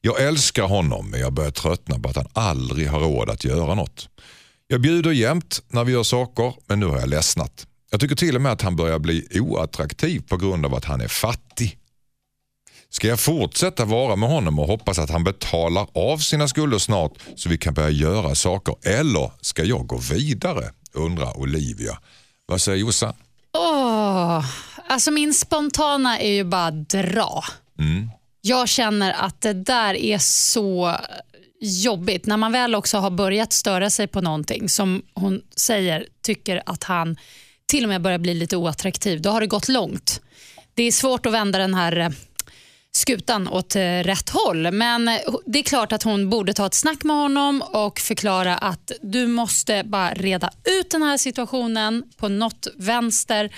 [0.00, 3.74] Jag älskar honom men jag börjar tröttna på att han aldrig har råd att göra
[3.74, 4.08] något.
[4.68, 7.66] Jag bjuder jämt när vi gör saker men nu har jag ledsnat.
[7.90, 11.00] Jag tycker till och med att han börjar bli oattraktiv på grund av att han
[11.00, 11.78] är fattig.
[12.90, 17.12] Ska jag fortsätta vara med honom och hoppas att han betalar av sina skulder snart
[17.36, 20.70] så vi kan börja göra saker eller ska jag gå vidare?
[20.92, 21.98] Undrar Olivia.
[22.46, 23.14] Vad säger Jossan?
[23.58, 24.44] Åh,
[24.88, 27.44] alltså min spontana är ju bara dra.
[28.40, 30.96] Jag känner att det där är så
[31.66, 32.26] jobbigt.
[32.26, 36.84] När man väl också har börjat störa sig på någonting som hon säger tycker att
[36.84, 37.16] han
[37.66, 40.20] till och med börjar bli lite oattraktiv, då har det gått långt.
[40.74, 42.08] Det är svårt att vända den här eh,
[42.92, 44.72] skutan åt eh, rätt håll.
[44.72, 45.14] Men eh,
[45.46, 49.26] det är klart att hon borde ta ett snack med honom och förklara att du
[49.26, 50.50] måste bara reda
[50.80, 53.54] ut den här situationen på något vänster.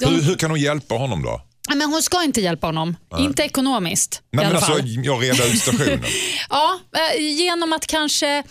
[0.00, 1.42] De, Hur, hur kan hon hjälpa honom då?
[1.68, 2.96] Nej, men hon ska inte hjälpa honom.
[3.18, 6.04] Inte ekonomiskt Nej, i men alla alltså, jag reda ut stationen.
[6.50, 8.42] Ja, eh, genom att kanske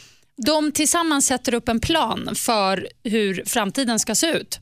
[0.45, 4.59] de tillsammans sätter upp en plan för hur framtiden ska se ut.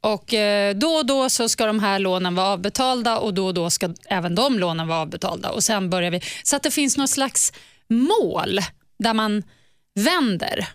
[0.00, 3.54] Och eh, Då och då så ska de här lånen vara avbetalda och då och
[3.54, 5.50] då ska även de lånen vara avbetalda.
[5.50, 7.52] Och sen börjar vi Så att det finns något slags
[7.88, 8.60] mål
[8.98, 9.42] där man
[9.94, 10.66] vänder.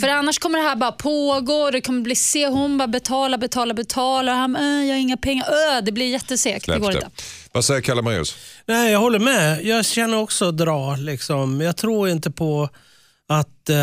[0.00, 1.70] För annars kommer det här bara pågå.
[1.70, 4.32] Det kommer bli se hon bara betala, betala, betala.
[4.32, 5.44] Och Han, äh, jag har inga pengar.
[5.44, 6.66] Ö, det blir jättesegt.
[6.66, 7.10] Det går inte.
[7.52, 8.36] Vad säger Kalle Moraeus?
[8.66, 9.64] Nej, jag håller med.
[9.64, 10.96] Jag känner också dra.
[10.96, 11.60] Liksom.
[11.60, 12.68] Jag tror inte på
[13.28, 13.76] att eh,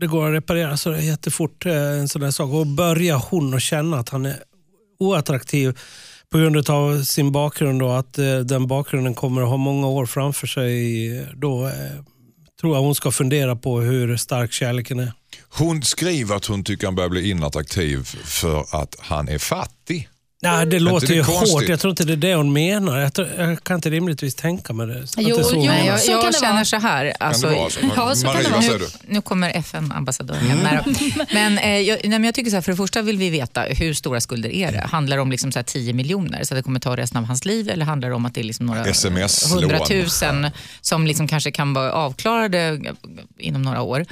[0.00, 2.52] det går att reparera så jättefort eh, en sån där sak.
[2.52, 4.36] Och börjar hon att känna att han är
[4.98, 5.78] oattraktiv
[6.30, 10.06] på grund av sin bakgrund och att eh, den bakgrunden kommer att ha många år
[10.06, 11.26] framför sig.
[11.34, 11.72] Då eh,
[12.60, 15.12] tror jag hon ska fundera på hur stark kärleken är.
[15.48, 20.08] Hon skriver att hon tycker han börjar bli inattraktiv för att han är fattig.
[20.42, 21.52] Nej, det låter det ju konstigt?
[21.52, 21.68] hårt.
[21.68, 22.98] Jag tror inte det är det hon menar.
[22.98, 25.06] Jag, tror, jag kan inte rimligtvis tänka mig det.
[25.16, 27.14] Jo, det jo, jag jag det känner så här.
[27.18, 27.54] Kan Alltså, det
[27.96, 28.26] vara så?
[28.26, 28.86] Marie, vad säger du?
[29.06, 30.60] Nu kommer FN-ambassadören.
[30.62, 31.24] Nej då.
[31.34, 33.62] Men, eh, jag, nej, men jag tycker så här, för det första vill vi veta
[33.62, 34.80] hur stora skulder är det?
[34.80, 37.24] Handlar det om liksom så här 10 miljoner så att det kommer ta resten av
[37.24, 38.84] hans liv eller handlar det om att det är liksom några
[39.54, 40.46] hundratusen
[40.80, 42.80] som liksom kanske kan vara avklarade
[43.38, 44.06] inom några år?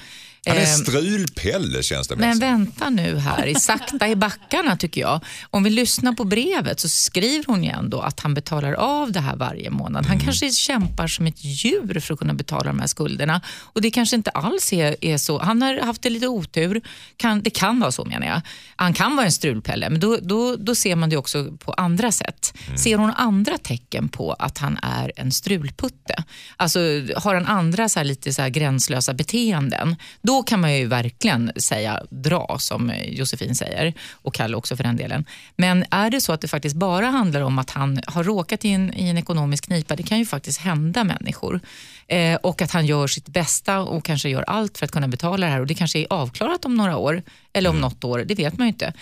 [0.47, 2.43] Han är Ehm, strulpelle känns det Men mest.
[2.43, 5.21] vänta nu här, sakta i backarna tycker jag.
[5.51, 9.21] Om vi lyssnar på brevet så skriver hon ju ändå att han betalar av det
[9.21, 10.07] här varje månad.
[10.07, 13.41] Han kanske kämpar som ett djur för att kunna betala de här skulderna.
[13.61, 15.39] Och det kanske inte alls är, är så.
[15.43, 16.81] Han har haft det lite otur.
[17.17, 18.41] Kan, det kan vara så menar jag.
[18.77, 22.13] Han kan vara en strulpelle, men då, då, då ser man det också på andra
[22.13, 22.55] sätt.
[22.77, 26.25] Ser hon andra tecken på att han är en strulputte?
[26.57, 26.79] Alltså
[27.17, 29.97] har han andra så lite så gränslösa beteenden?
[30.23, 34.97] Då kan man ju verkligen säga dra, som Josefin säger, och Kalle också för den
[34.97, 35.25] delen.
[35.57, 38.69] Men är det så att det faktiskt bara handlar om att han har råkat i
[38.71, 41.61] en, i en ekonomisk knipa, det kan ju faktiskt hända människor.
[42.09, 45.47] Eh, och att han gör sitt bästa och kanske gör allt för att kunna betala
[45.47, 47.23] det här och det kanske är avklarat om några år,
[47.53, 48.93] eller om något år, det vet man ju inte.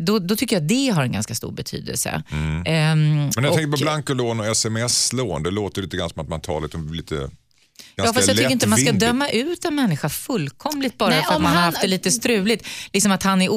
[0.00, 2.22] Då, då tycker jag det har en ganska stor betydelse.
[2.30, 5.42] Ehm, Men jag och- tänker på blankolån och sms-lån.
[5.42, 7.30] Det låter lite grann som att man tar lite, lite
[7.96, 11.30] Ja, fast jag tycker inte man ska döma ut en människa fullkomligt bara Nej, för
[11.30, 12.66] att om man har han- haft det lite struligt.
[12.92, 13.48] Liksom att han är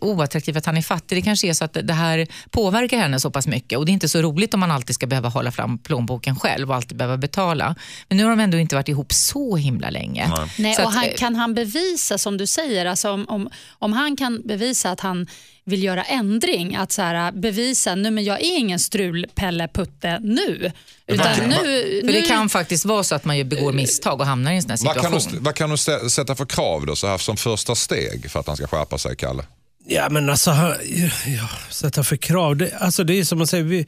[0.00, 1.18] oattraktiv, att han är fattig.
[1.18, 3.78] Det kanske är så att det här påverkar henne så pass mycket.
[3.78, 6.70] Och Det är inte så roligt om man alltid ska behöva hålla fram plånboken själv
[6.70, 7.74] och alltid behöva betala.
[8.08, 10.30] Men nu har de ändå inte varit ihop så himla länge.
[10.58, 13.50] Nej, Så och att, han, eh, kan han bevisa, som du säger, alltså om, om,
[13.70, 15.26] om han kan bevisa att han
[15.66, 20.72] vill göra ändring, att så här, bevisa nu men jag är ingen strulpelle-putte nu.
[21.06, 21.54] Utan kan- nu,
[22.00, 24.62] För nu det kan faktiskt vara så att man begår misstag och hamnar i en
[24.62, 25.32] sån här Vad kan, situation.
[25.32, 28.46] du, vad kan du sätta för krav då, så här som första steg för att
[28.46, 29.42] han ska skärpa sig, Kalle?
[29.86, 32.56] Ja, men alltså, ja, sätta för krav.
[32.56, 33.86] Det, alltså, det är som att säga, vi,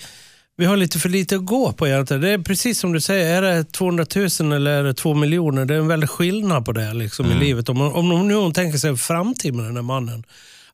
[0.57, 2.21] vi har lite för lite att gå på egentligen.
[2.21, 4.07] Det är precis som du säger, är det 200
[4.41, 5.65] 000 eller är det 2 miljoner?
[5.65, 7.69] Det är en väldig skillnad på det liksom, i livet.
[7.69, 10.25] Om, om, om nu hon tänker sig en framtid med den här mannen.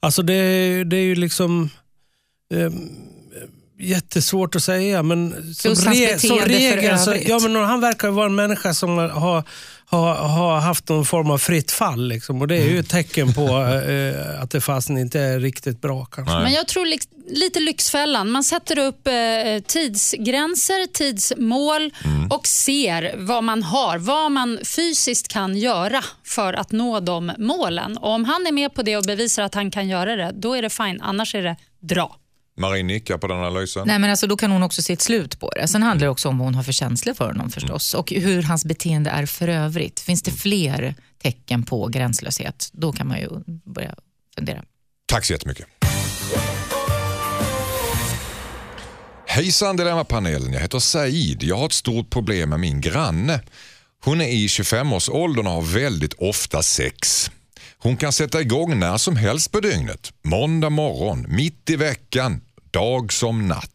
[0.03, 0.35] Alltså det,
[0.85, 1.71] det är ju liksom
[2.55, 2.71] eh,
[3.81, 5.03] jättesvårt att säga.
[5.03, 8.99] Men som, re, som regel, så, ja, men han verkar ju vara en människa som
[8.99, 9.45] har,
[9.87, 12.09] har, har haft någon form av fritt fall.
[12.09, 13.43] Liksom, och det är ju ett tecken på
[13.89, 16.35] eh, att det fasen inte är riktigt bra kanske.
[16.35, 18.31] Men jag tror lik- lite Lyxfällan.
[18.31, 19.13] Man sätter upp eh,
[19.67, 21.91] tidsgränser, tidsmål
[22.31, 27.99] och ser vad man har, vad man fysiskt kan göra för att nå de målen.
[27.99, 30.55] Och Om han är med på det och bevisar att han kan göra det, då
[30.55, 31.01] är det fine.
[31.01, 32.17] Annars är det dra.
[32.57, 33.83] Marie nickar på den analysen.
[33.87, 35.69] Nej, men alltså, då kan hon också se ett slut på det.
[35.69, 37.95] Sen handlar det också om vad hon har för känslor för honom förstås.
[37.95, 40.01] Och hur hans beteende är för övrigt.
[40.01, 43.29] Finns det fler tecken på gränslöshet, då kan man ju
[43.65, 43.95] börja
[44.37, 44.63] fundera.
[45.07, 45.67] Tack så jättemycket.
[49.35, 51.43] Hejsan Dilemmapanelen, jag heter Said.
[51.43, 53.41] Jag har ett stort problem med min granne.
[54.05, 57.31] Hon är i 25-årsåldern och har väldigt ofta sex.
[57.79, 60.13] Hon kan sätta igång när som helst på dygnet.
[60.23, 63.72] Måndag morgon, mitt i veckan, dag som natt.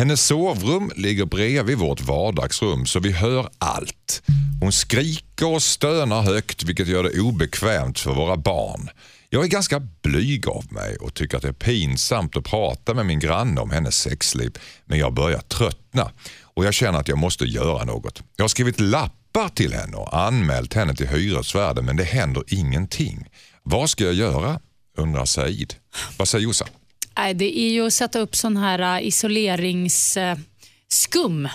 [0.00, 4.22] Hennes sovrum ligger bredvid vårt vardagsrum så vi hör allt.
[4.60, 8.90] Hon skriker och stönar högt vilket gör det obekvämt för våra barn.
[9.28, 13.06] Jag är ganska blyg av mig och tycker att det är pinsamt att prata med
[13.06, 14.58] min granne om hennes sexliv.
[14.84, 16.10] Men jag börjar tröttna
[16.42, 18.22] och jag känner att jag måste göra något.
[18.36, 23.28] Jag har skrivit lappar till henne och anmält henne till hyresvärden men det händer ingenting.
[23.62, 24.60] Vad ska jag göra?
[24.96, 25.74] undrar Said.
[26.16, 26.68] Vad säger Jossan?
[27.20, 31.48] Nej, det är ju att sätta upp sån här uh, isoleringsskum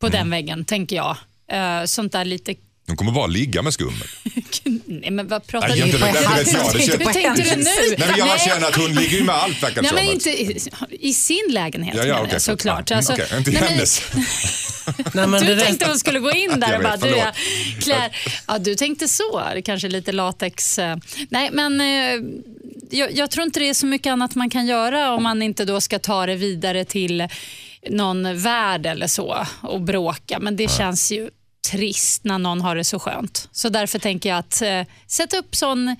[0.00, 1.16] på den väggen, tänker jag.
[1.52, 2.54] Uh, sånt där lite...
[2.86, 4.06] De kommer bara ligga med skummet.
[4.84, 7.64] Nej, men vad pratar Nej, du känns- Hur tänkte du nu?
[7.98, 10.30] Nej, men jag känner att hon ligger ju med allt verkar det Nej, men inte
[10.30, 10.58] i,
[10.90, 12.90] i sin lägenhet Ja, ja, jag, såklart.
[12.90, 14.02] Alltså, Mm, okej, inte men- hennes.
[15.14, 17.34] Nej, men Du tänkte hon skulle gå in där och bara, du, jag
[17.82, 18.16] klär.
[18.46, 20.78] Ja, du tänkte så, Det kanske lite latex.
[20.78, 20.96] eh.
[21.28, 22.20] Nej, men eh,
[22.90, 25.64] jag, jag tror inte det är så mycket annat man kan göra om man inte
[25.64, 27.28] då ska ta det vidare till
[27.90, 30.38] någon värld eller så och bråka.
[30.38, 31.30] Men det känns ju
[31.70, 33.48] trist när någon har det så skönt.
[33.52, 35.96] Så därför tänker jag att eh, sätta upp sån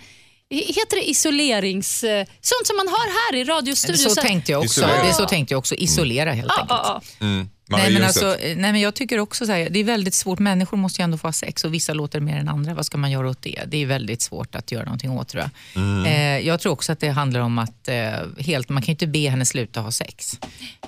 [0.50, 2.04] Heter det isolerings...
[2.04, 4.10] eh, Sånt som man har här i radiostudion.
[4.10, 4.80] Så tänkte jag också.
[4.80, 5.06] Isolera.
[5.06, 5.74] Det så tänkte jag också.
[5.74, 6.80] Isolera helt Ja, enkelt.
[6.84, 7.26] ja, ja.
[7.26, 10.38] Marie Nej men, alltså, nej men jag tycker också så här, det är väldigt svårt.
[10.38, 12.74] Människor måste ju ändå få ha sex och vissa låter mer än andra.
[12.74, 13.64] Vad ska man göra åt det?
[13.66, 15.82] Det är väldigt svårt att göra någonting åt tror jag.
[15.82, 16.06] Mm.
[16.06, 19.06] Eh, jag tror också att det handlar om att eh, helt, man kan ju inte
[19.06, 20.38] be henne sluta ha sex.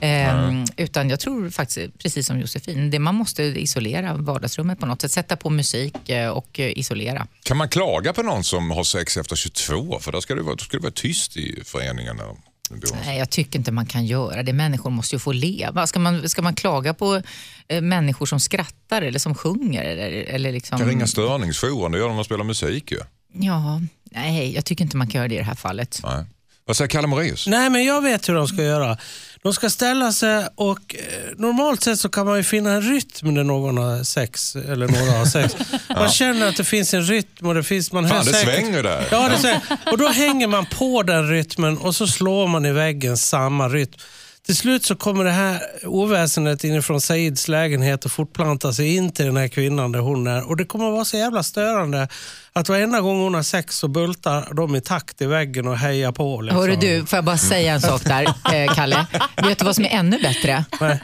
[0.01, 5.01] Eh, Utan jag tror faktiskt, precis som Josefin, det man måste isolera vardagsrummet på något
[5.01, 5.13] sätt.
[5.13, 7.27] Sätta på musik eh, och eh, isolera.
[7.43, 9.99] Kan man klaga på någon som har sex efter 22?
[10.01, 12.21] För då ska det vara, då ska det vara tyst i föreningen.
[12.71, 14.53] Nej, jag tycker inte man kan göra det.
[14.53, 15.87] Människor måste ju få leva.
[15.87, 17.23] Ska man, ska man klaga på
[17.69, 19.85] eh, människor som skrattar eller som sjunger?
[19.85, 20.79] Eller, eller liksom...
[20.79, 22.99] kan ringa störningsjouren, det gör de när de spelar musik ju.
[23.33, 26.01] Ja, nej, jag tycker inte man kan göra det i det här fallet.
[26.05, 26.25] Nej.
[26.65, 27.47] Vad säger Kalle Moraeus?
[27.47, 28.99] Nej, men jag vet hur de ska göra.
[29.47, 31.03] De ska ställa sig och eh,
[31.37, 35.19] normalt sett så kan man ju finna en rytm när någon har sex, eller några
[35.19, 35.55] har sex.
[35.89, 37.93] Man känner att det finns en rytm och det finns...
[37.93, 39.07] Man Fan, det säkert- svänger där.
[39.11, 39.61] Ja, det svänger.
[39.93, 43.93] Och då hänger man på den rytmen och så slår man i väggen samma rytm.
[44.47, 49.25] Till slut så kommer det här oväsendet inifrån Saids lägenhet och fortplantar sig in till
[49.25, 50.49] den här kvinnan där hon är.
[50.49, 52.09] Och det kommer vara så jävla störande
[52.53, 56.13] att varenda gång hon har sex så bultar de i takt i väggen och hejar
[56.13, 56.41] på.
[56.41, 56.61] Liksom.
[56.61, 58.23] Hörru du, får jag bara säga en sak där,
[58.65, 59.07] eh, Kalle?
[59.37, 60.65] Vet du vad som är ännu bättre?
[60.81, 61.01] Nej.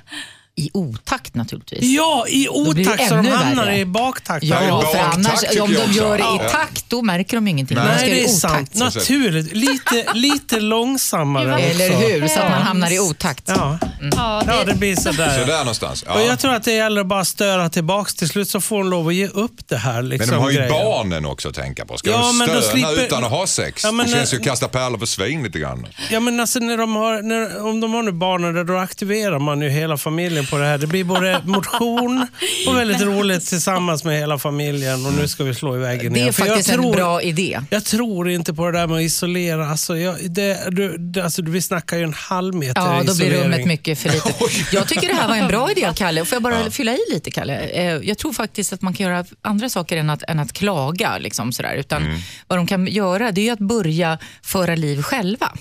[0.57, 1.83] I otakt naturligtvis.
[1.83, 3.79] Ja, i otakt så de hamnar värre.
[3.79, 4.45] i baktakt.
[4.45, 6.49] Ja, i för baktakt annars, om de gör det i Ja.
[6.49, 7.77] takt, då märker de ingenting.
[7.77, 8.05] Nej.
[8.05, 8.55] De det är sant.
[8.55, 8.75] otakt.
[8.75, 9.53] Naturligt.
[9.57, 11.65] Lite, lite långsammare också.
[11.65, 11.91] Eller
[12.21, 12.29] hur?
[12.29, 13.45] Så att man hamnar i otakt.
[13.47, 13.79] Ja,
[14.17, 15.39] Ja, ja det, det blir sådär.
[15.41, 16.03] Så där någonstans.
[16.03, 16.23] Och Ja.
[16.23, 18.15] jag tror att det gäller att bara störa tillbaks.
[18.15, 19.95] Till slut så får hon lov att ge upp det här.
[20.03, 20.73] Men Liksom, de har ju grejen.
[20.73, 21.97] barnen också att tänka på.
[21.99, 23.85] Ska Ja, de men då stöna slipper- utan att ha sex?
[23.85, 25.87] Ja, men det känns ju att kasta pärlor för svin lite grann.
[26.11, 29.39] Ja, men alltså när de har, när, om de har nu barnen där, då aktiverar
[29.39, 30.79] man ju hela familjen på det här.
[30.79, 32.27] Det blir både motion
[32.69, 35.07] och väldigt roligt tillsammans med hela familjen.
[35.07, 36.13] Och nu ska vi slå iväg igen.
[36.13, 37.61] Det är För jag faktiskt tror- en bra idé.
[37.71, 39.69] Jag tror inte på det där med att isolera.
[39.69, 43.13] Alltså, jag, det, du, det, alltså, vi snackar ju en halv meter Ja, då blir
[43.13, 43.45] isolering.
[43.45, 44.37] rummet mycket för litet.
[44.73, 46.25] Jag tycker det här var en bra idé Kalle.
[46.25, 47.59] Får jag bara fylla i lite, Kalle?
[47.59, 51.19] Eh, Jag tror faktiskt att man kan göra andra saker än att, än att klaga.
[51.19, 51.75] Liksom sådär.
[51.75, 52.19] Utan Mm.
[52.47, 55.53] Vad de kan göra det är att börja föra liv själva.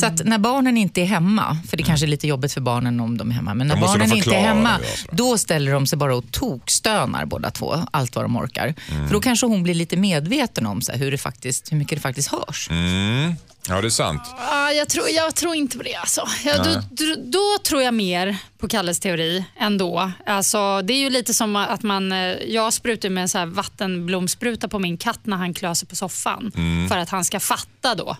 [0.00, 3.00] Så att när barnen inte är hemma, för det kanske är lite jobbigt för barnen
[3.00, 4.78] om de är hemma, men när barnen inte är hemma,
[5.12, 8.74] då ställer de sig bara och tokstönar båda två, allt vad de orkar.
[8.90, 9.06] Mm.
[9.06, 11.98] För då kanske hon blir lite medveten om så här, hur, det faktiskt, hur mycket
[11.98, 12.68] det faktiskt hörs.
[12.70, 13.34] Mm.
[13.68, 14.22] Ja, det är sant.
[14.50, 15.94] ja, jag, tror, jag tror inte på det.
[15.94, 16.28] Alltså.
[16.44, 20.12] Ja, då, då, då tror jag mer på Kalles teori ändå.
[20.26, 22.12] Alltså, det är ju lite som att man...
[22.12, 22.18] eh,
[22.48, 26.52] Jag sprutar med en så här vattenblomspruta på min katt när han klöser på soffan.
[26.56, 26.88] Mm.
[26.88, 28.16] För att han ska fatta då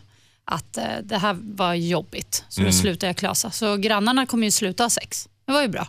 [0.51, 2.45] att eh, det här var jobbigt.
[2.49, 2.73] Så Mm.
[2.73, 3.51] då slutar jag klösa.
[3.51, 5.29] Så grannarna kommer ju sluta ha sex.
[5.47, 5.87] Det var ju bra.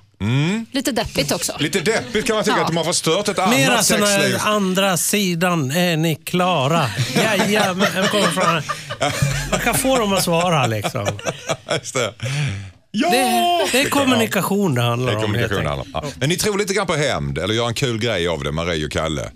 [0.71, 1.51] Lite deppigt också.
[1.51, 1.63] Mm.
[1.63, 2.61] Lite deppigt kan man tycka Ja.
[2.61, 4.37] att de har förstört ett Mera annat sexliv.
[4.37, 6.89] här andra sidan är ni klara.
[7.15, 8.61] Jajamän, jag kommer från...
[9.51, 11.07] Man kan få dem att svara liksom.
[11.79, 12.13] Just det.
[12.91, 13.09] Ja!
[13.11, 15.21] Det, det är kommunikation det Det handlar är om.
[15.21, 15.89] kommunikation handlar om.
[15.93, 16.03] Ja.
[16.19, 18.85] Men ni tror lite grann på hämnd, eller gör en kul grej av det, Marie
[18.85, 19.31] och Kalle.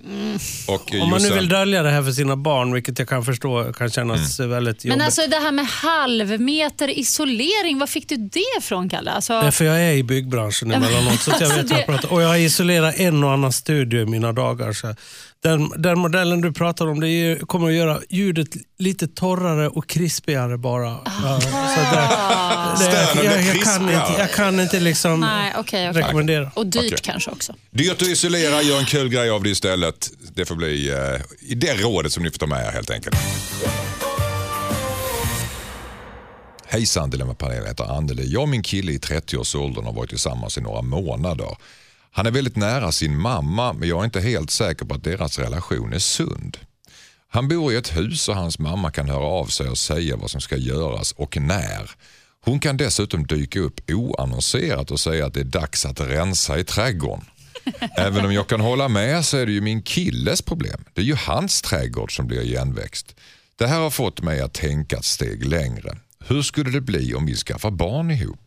[0.68, 1.38] Och Om man nu Jossan.
[1.38, 4.52] vill dölja det här för sina barn, vilket jag kan förstå kan kännas Mm.
[4.52, 4.98] väldigt jobbigt.
[4.98, 9.12] Men alltså det här med halvmeter isolering, var fick du det från Kalle?
[9.12, 11.88] Alltså, Nej, för jag är i byggbranschen emellanåt, så att jag Alltså, vet vad jag
[11.88, 14.74] det- pratar Och jag har isolerat en och annan studio i mina dagar.
[14.74, 14.96] Så
[15.44, 20.58] den, den modellen du pratar om det kommer att göra ljudet lite torrare och krispigare
[20.58, 20.98] bara.
[21.06, 25.54] Ja, så det, Stönen det, blir jag, jag, kan inte, jag kan inte liksom Nej,
[25.58, 25.90] okej.
[25.90, 26.02] okej.
[26.02, 26.52] rekommendera.
[26.54, 26.98] Och dyrt Okej.
[27.02, 27.56] kanske också.
[27.72, 30.12] Dyrt att isolera, gör en kul grej av det istället.
[30.36, 30.98] Det får bli eh,
[31.40, 33.16] i det rådet som ni får ta med er helt enkelt.
[36.66, 38.34] Hejsan Dilemmapanelen, heter Anneli.
[38.34, 41.58] Jag och min kille i 30-årsåldern har varit tillsammans i några månader.
[42.16, 45.40] Han är väldigt nära sin mamma men jag är inte helt säker på att deras
[45.40, 46.58] relation är sund.
[47.28, 50.32] Han bor i ett hus och hans mamma kan höra av sig och säga vad
[50.32, 51.92] som ska göras och när.
[52.42, 56.64] Hon kan dessutom dyka upp oannonserat och säga att det är dags att rensa i
[56.64, 57.26] trädgården.
[57.98, 60.86] Även om jag kan hålla med så är det ju min killes problem.
[60.94, 63.16] Det är ju hans trädgård som blir igenväxt.
[63.56, 65.98] Det här har fått mig att tänka ett steg längre.
[66.20, 68.40] Hur skulle det bli om vi skaffar barn ihop?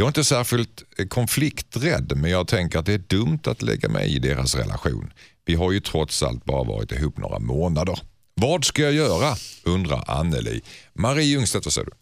[0.00, 3.88] Jag är inte särskilt eh, konflikträdd men jag tänker att det är dumt att lägga
[3.88, 5.12] mig i deras relation.
[5.44, 7.98] Vi har ju trots allt bara varit ihop några månader.
[8.34, 9.36] Vad ska jag göra?
[9.64, 10.60] undrar Anneli.
[10.94, 11.92] Marie Ljungstedt, vad säger du?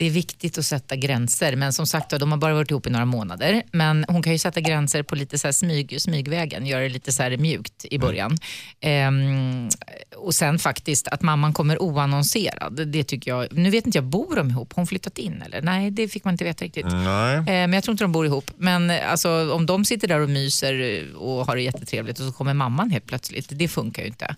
[0.00, 2.90] Det är viktigt att sätta gränser, men som sagt de har bara varit ihop i
[2.90, 3.62] några månader.
[3.72, 7.22] Men hon kan ju sätta gränser på lite så smyg, smygvägen, göra det lite så
[7.38, 8.38] mjukt i början.
[8.80, 9.68] Ehm,
[10.16, 13.46] och sen faktiskt att mamman kommer oannonserad, det tycker jag.
[13.52, 14.72] Nu vet inte jag, bor de ihop?
[14.72, 15.62] Har hon flyttat in eller?
[15.62, 16.86] Nej, det fick man inte veta riktigt.
[16.86, 17.36] Nej.
[17.36, 18.50] Eh, Men jag tror inte de bor ihop.
[18.56, 22.54] Men alltså, om de sitter där och myser och har det jättetrevligt och så kommer
[22.54, 24.36] mamman helt plötsligt, det funkar ju inte.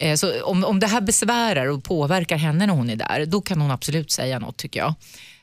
[0.00, 3.40] Eh, Så om, om det här besvärar och påverkar henne när hon är där, då
[3.40, 4.94] kan hon absolut säga något tycker jag.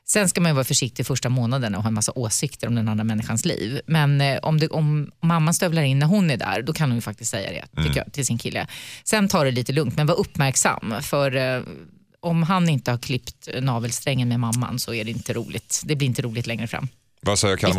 [0.05, 2.89] Sen ska man ju vara försiktig första månaden och ha en massa åsikter om den
[2.89, 3.81] andra människans liv.
[3.85, 6.97] Men eh, om, det, om mamman stövlar in när hon är där, då kan hon
[6.97, 8.67] ju faktiskt säga det tycker jag, till sin kille.
[9.03, 10.93] Sen tar det lite lugnt, men var uppmärksam.
[11.01, 11.61] För eh,
[12.19, 15.81] om han inte har klippt navelsträngen med mamman så är det inte roligt.
[15.85, 16.87] Det blir inte roligt längre fram.
[17.21, 17.73] Vad säger Kalle.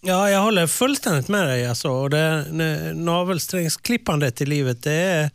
[0.00, 1.66] Ja, jag håller fullständigt med dig.
[1.66, 1.88] Alltså.
[1.88, 2.44] Och det,
[2.94, 5.30] navelsträngsklippandet i livet, det är,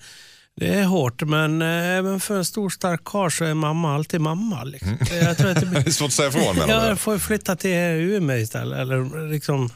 [0.59, 1.21] det är hårt.
[1.21, 4.63] Men eh, även för en stor stark karl så är mamma alltid mamma.
[4.63, 4.97] Liksom.
[5.11, 5.91] Jag tror att det Det är blir...
[5.91, 6.87] svårt att säga ifrån menar du?
[6.87, 8.79] jag får flytta till Umeå istället.
[8.79, 9.69] Eller liksom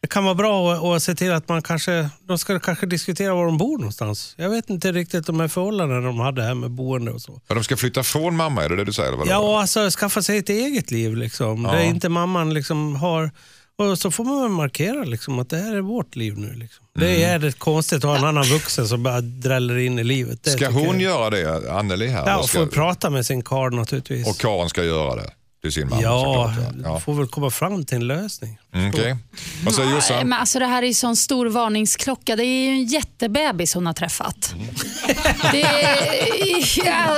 [0.00, 3.46] det kan vara bra att, se till att man kanske, de ska kanske diskutera var
[3.46, 4.34] de bor någonstans.
[4.38, 7.40] Jag vet inte riktigt de här förhållandena de hade här med boende och så.
[7.48, 9.08] Ja, de ska flytta från mamma, är det det du säger?
[9.08, 9.30] Eller vadå?
[9.30, 11.64] Ja, och alltså skaffa sig ett eget liv liksom.
[11.64, 11.72] Ja.
[11.72, 13.30] Där inte mamman liksom har...
[13.78, 16.52] Och så får man markera liksom, att det här är vårt liv nu.
[16.54, 16.84] Liksom.
[16.94, 17.16] Det Mm.
[17.16, 20.42] är jävligt konstigt att ha en annan vuxen som bara dräller in i livet.
[20.44, 21.02] Det Ska hon jag.
[21.02, 22.26] göra det, Anneli här?
[22.26, 22.58] Ja, och ska...
[22.58, 24.28] får prata med sin karl naturligtvis.
[24.28, 25.30] Och Karin ska göra det
[25.62, 26.02] till sin mamma?
[26.02, 27.00] ja, såklart, ja.
[27.00, 28.58] får väl komma fram till en lösning.
[28.74, 29.16] Mm, Okej.
[29.64, 30.28] Vad säger Jossan?
[30.28, 32.36] Men alltså det här är ju sån stor varningsklocka.
[32.36, 34.54] Det är ju en jättebebis hon har träffat.
[35.52, 37.16] Det är, ja,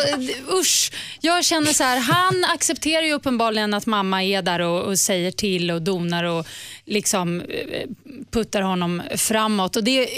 [0.53, 0.93] usch.
[1.21, 5.31] Jag känner så här, han accepterar ju uppenbarligen att mamma är där och, och säger
[5.31, 6.47] till och donar och
[6.87, 7.89] liksom eh,
[8.33, 9.77] puttar honom framåt.
[9.77, 10.09] Och det,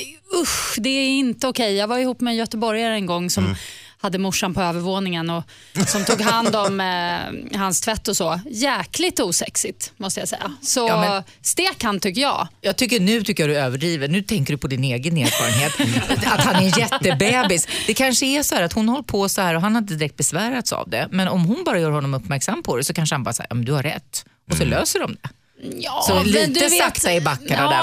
[0.43, 1.75] usch, det är inte okej.
[1.75, 3.57] Jag var ihop med en göteborgare en gång som
[4.03, 5.42] hade morsan på övervåningen och
[5.86, 8.40] som tog hand om eh, hans tvätt och så.
[8.50, 10.53] Jäkligt osexigt måste jag säga.
[10.62, 12.48] Så Ja, men- stek han tycker jag.
[12.61, 14.09] Jag tycker nu tycker jag du överdriver.
[14.09, 15.72] Nu tänker du på din egen erfarenhet.
[16.32, 17.68] att han är en jättebebis.
[17.86, 19.94] Det kanske är så här att hon håller på så här och han har inte
[19.94, 21.09] direkt besvärats av det.
[21.11, 23.55] Men om hon bara gör honom uppmärksam på det så kanske han bara säger ja,
[23.55, 24.24] men du har rätt.
[24.50, 25.28] Och så löser de det.
[25.79, 27.83] Ja, Så lite du vet- sakta i backarna där,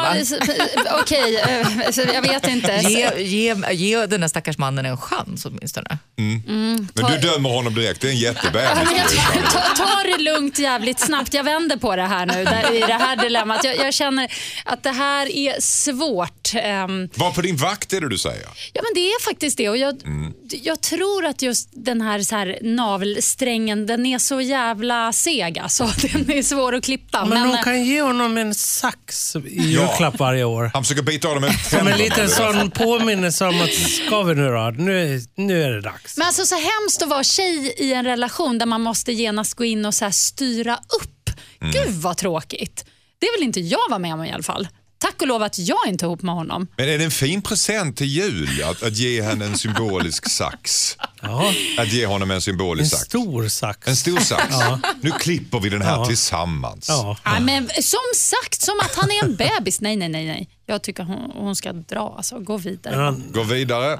[0.85, 0.99] va?
[1.01, 2.71] Okej, eh, så jag vet inte.
[2.75, 5.97] Ge, ge, ge den här stackars mannen en chans åtminstone.
[6.15, 8.69] Men du dömer honom direkt, det är en jättebebis.
[9.15, 11.33] Ja, ta, ta det lugnt jävligt snabbt.
[11.33, 13.63] Jag vänder på det här nu där, i det här dilemmat.
[13.63, 14.31] Jag, jag känner
[14.65, 16.51] att det här är svårt.
[16.55, 18.45] Ehm, Var på din vakt är det du säger?
[18.73, 19.69] Ja, men det är faktiskt det.
[19.69, 20.33] Och jag, Mm.
[20.49, 25.59] jag tror att just den här, så här navelsträngen, den är så jävla seg.
[25.59, 25.83] Alltså.
[26.13, 27.25] Den är svår att klippa.
[27.25, 30.71] Men, Men, eh, kan ge honom en sax i julklapp varje år.
[30.73, 34.35] Han försöker bita av dem en Som en liten sån påminnelse om att ska vi
[34.35, 34.73] nu då?
[34.77, 36.17] Nu, är- nu är det dags.
[36.17, 39.63] men alltså så hemskt att vara tjej i en relation där man måste genast gå
[39.65, 41.29] in och så här styra upp.
[41.61, 41.73] Mm.
[41.73, 42.85] Gud vad tråkigt.
[43.21, 44.67] Det vill inte jag vara med om i alla fall.
[44.99, 46.67] Tack och lov att jag inte är ihop med honom.
[46.77, 50.97] Men är det en fin present till jul att, att ge henne en symbolisk sax?
[51.21, 53.03] Ja, Att ge honom en en symbolisk sax?
[53.03, 53.87] stor sax.
[53.87, 54.55] En stor sax.
[55.01, 56.05] Nu klipper vi den här Ja.
[56.05, 56.85] tillsammans.
[56.89, 57.17] Ja.
[57.25, 59.81] Nej, men som sagt, som att han är en bebis.
[59.81, 60.25] Nej, nej, nej.
[60.25, 60.49] nej.
[60.65, 62.13] Jag tycker hon, hon ska dra.
[62.17, 62.95] Alltså, gå vidare.
[62.95, 63.99] Men han, Gå vidare.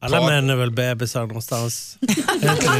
[0.00, 1.96] alla Ta- män är väl bebisar någonstans?
[2.00, 2.72] Det så?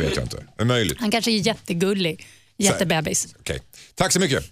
[0.00, 0.36] Vet jag inte.
[0.56, 1.00] Det är möjligt.
[1.00, 2.26] Han kanske är jättegullig.
[2.58, 3.28] Jättebebis.
[3.40, 3.60] Okej.
[3.94, 4.44] Tack så mycket.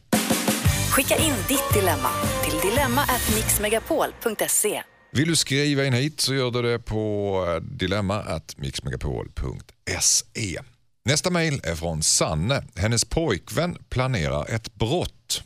[0.94, 2.10] Skicka in ditt dilemma
[2.44, 4.82] till dilemma@mixmegapol.se.
[5.12, 10.60] Vill du skriva in hit så gör du det på eh, dilemma.mixmegapol.se.
[11.04, 12.64] Nästa mejl är från Sanne.
[12.76, 15.42] Hennes pojkvän planerar ett brott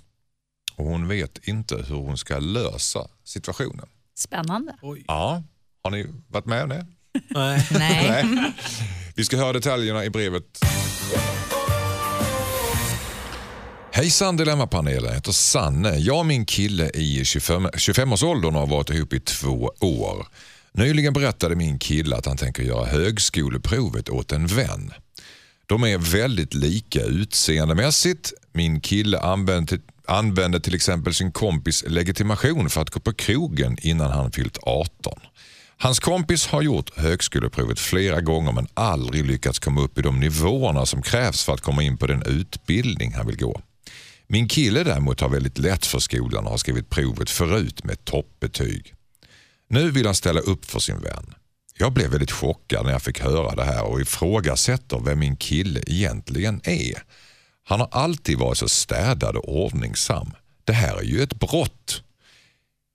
[0.77, 3.87] och hon vet inte hur hon ska lösa situationen.
[4.19, 4.75] Spännande.
[5.07, 5.43] Ja,
[5.85, 6.87] har ni varit med om det?
[7.29, 7.67] Nej.
[7.71, 8.25] Nej.
[9.17, 10.59] Vi ska höra detaljerna i brevet.
[13.99, 15.97] Hejsan Dilemmapanelen, jag heter Sanne.
[15.97, 20.27] Jag och min kille i 25 25-årsåldern har varit ihop i två år.
[20.73, 24.93] Nyligen berättade min kille att han tänker göra högskoleprovet åt en vän.
[25.67, 28.33] De är väldigt lika utseendemässigt.
[28.53, 34.11] Min kille använde, använde till exempel sin kompis legitimation för att gå på krogen innan
[34.11, 35.21] han fyllt 18.
[35.77, 40.87] Hans kompis har gjort högskoleprovet flera gånger men aldrig lyckats komma upp i de nivåerna
[40.87, 43.61] som krävs för att komma in på den utbildning han vill gå.
[44.29, 48.95] Min kille däremot har väldigt lätt för skolan och har skrivit provet förut med toppbetyg.
[49.69, 51.35] Nu vill han ställa upp för sin vän.
[51.79, 55.81] Jag blev väldigt chockad när jag fick höra det här och ifrågasätter vem min kille
[55.87, 57.03] egentligen är.
[57.65, 60.31] Han har alltid varit så städad och ordningsam.
[60.65, 62.03] Det här är ju ett brott.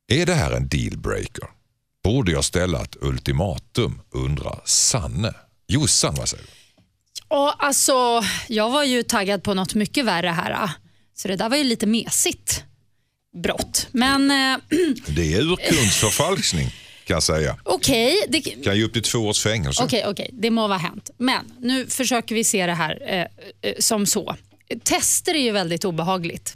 [0.08, 1.50] Är det här en dealbreaker?
[2.04, 5.34] Borde jag ställa ett ultimatum, undrar Sanne.
[5.68, 6.50] Jossan, vad säger du?
[7.58, 10.52] Alltså, jag var ju taggad på något mycket värre här.
[10.52, 10.70] Ah.
[11.16, 12.64] Så det där var ju lite mesigt
[13.44, 13.88] brott.
[13.92, 14.58] Men eh,
[15.08, 16.68] Det är urkundsförfalskning
[17.06, 17.58] kan jag säga.
[17.64, 19.84] okej, det, Kan ge upp till två års fängelse.
[19.84, 21.10] Okej, okej, det må vara hänt.
[21.18, 24.36] Men nu försöker vi se det här eh, eh, som så.
[24.84, 26.56] Tester är ju väldigt obehagligt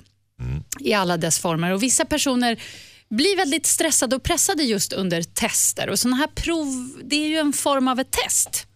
[0.79, 2.61] i alla dess former och vissa personer
[3.09, 5.89] blir väldigt stressade och pressade just under tester.
[5.89, 8.67] Och sådana här prov, det är ju en form av ett test.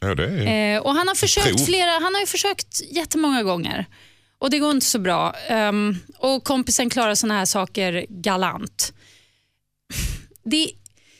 [0.00, 0.76] Ja, det är...
[0.76, 1.66] Eh, och han har försökt prov.
[1.66, 3.86] flera, han har ju försökt jättemånga gånger
[4.40, 5.34] och det går inte så bra.
[5.48, 8.92] Ehm, och kompisen klarar sådana här saker galant.
[10.44, 10.70] Det,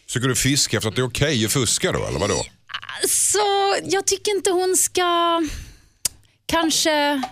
[0.07, 2.45] Försöker du fiska efter att det är okej att fuska då, eller vadå?
[3.09, 5.43] Så jag tycker inte hon ska
[6.47, 7.23] kanske...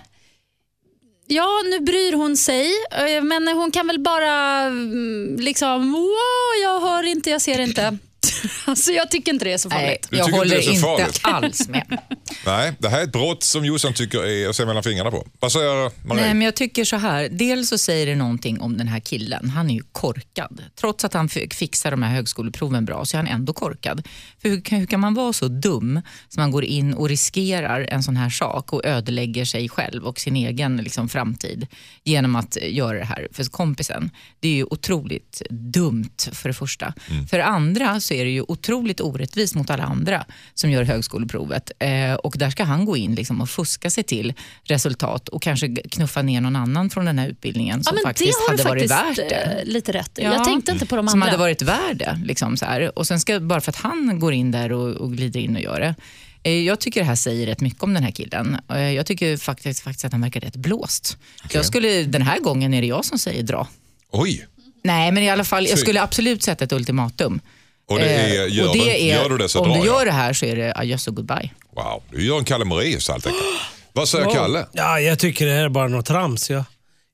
[1.26, 6.80] Ja, nu bryr hon sig, eh, men hon kan väl bara mm, liksom, wow, jag
[6.80, 7.98] hör inte, jag ser inte.
[8.76, 10.08] Så jag tycker inte det är så Nej, farligt.
[10.10, 11.20] Du jag tycker inte håller det är så inte farligt?
[11.22, 11.98] alls med.
[12.46, 15.26] Nej, det här är ett brott som Jossan tycker är att se mellan fingrarna på.
[15.40, 16.22] Vad säger Marie?
[16.22, 17.28] Nej, men jag tycker så här.
[17.28, 19.50] Dels så säger det någonting om den här killen.
[19.50, 20.62] Han är ju korkad.
[20.80, 24.06] Trots att han fick fixa de här högskoleproven bra så är han ändå korkad.
[24.42, 27.80] För hur, kan- hur kan man vara så dum som man går in och riskerar
[27.90, 31.66] en sån här sak och ödelägger sig själv och sin egen liksom, framtid
[32.04, 34.10] genom att eh, göra det här för kompisen.
[34.40, 36.94] Det är ju otroligt dumt för det första.
[37.30, 41.70] För det andra så är det ju otroligt orättvist mot alla andra som gör högskoleprovet.
[41.78, 44.34] Eh, och där ska han gå in liksom och fuska sig till
[44.64, 48.08] resultat och kanske knuffa ner någon annan från den här utbildningen Ja, som men det
[48.08, 49.34] faktiskt hade varit värt det.
[49.34, 50.10] eh, lite rätt.
[50.14, 50.22] Ja.
[50.34, 51.30] Jag tänkte inte på de Som andra.
[51.30, 52.20] hade varit värd det.
[52.24, 52.98] Liksom så här.
[52.98, 55.62] Och sen ska, bara för att han går in där och, och glider in och
[55.62, 55.94] gör det.
[56.42, 58.56] Eh, Jag tycker det här säger rätt mycket om den här killen.
[58.70, 61.16] Eh, Jag tycker faktiskt, faktiskt att han verkar rätt blåst.
[61.52, 63.68] Jag skulle, den här gången är det jag som säger dra.
[64.10, 64.46] Oj!
[64.84, 67.40] Nej, men i alla fall, jag skulle absolut sätta ett ultimatum.
[67.88, 69.74] Och det är, Eh, gör, och det du, är, gör du det så Om drar
[69.80, 69.98] du jag.
[69.98, 71.50] gör det här så är det adjöss och goodbye.
[71.76, 73.44] Wow, du gör en Kalle Moraeus helt enkelt.
[73.92, 74.66] Vad säger Kalle?
[74.72, 76.50] Ja, jag tycker det här är bara något trams.
[76.50, 76.64] Ja.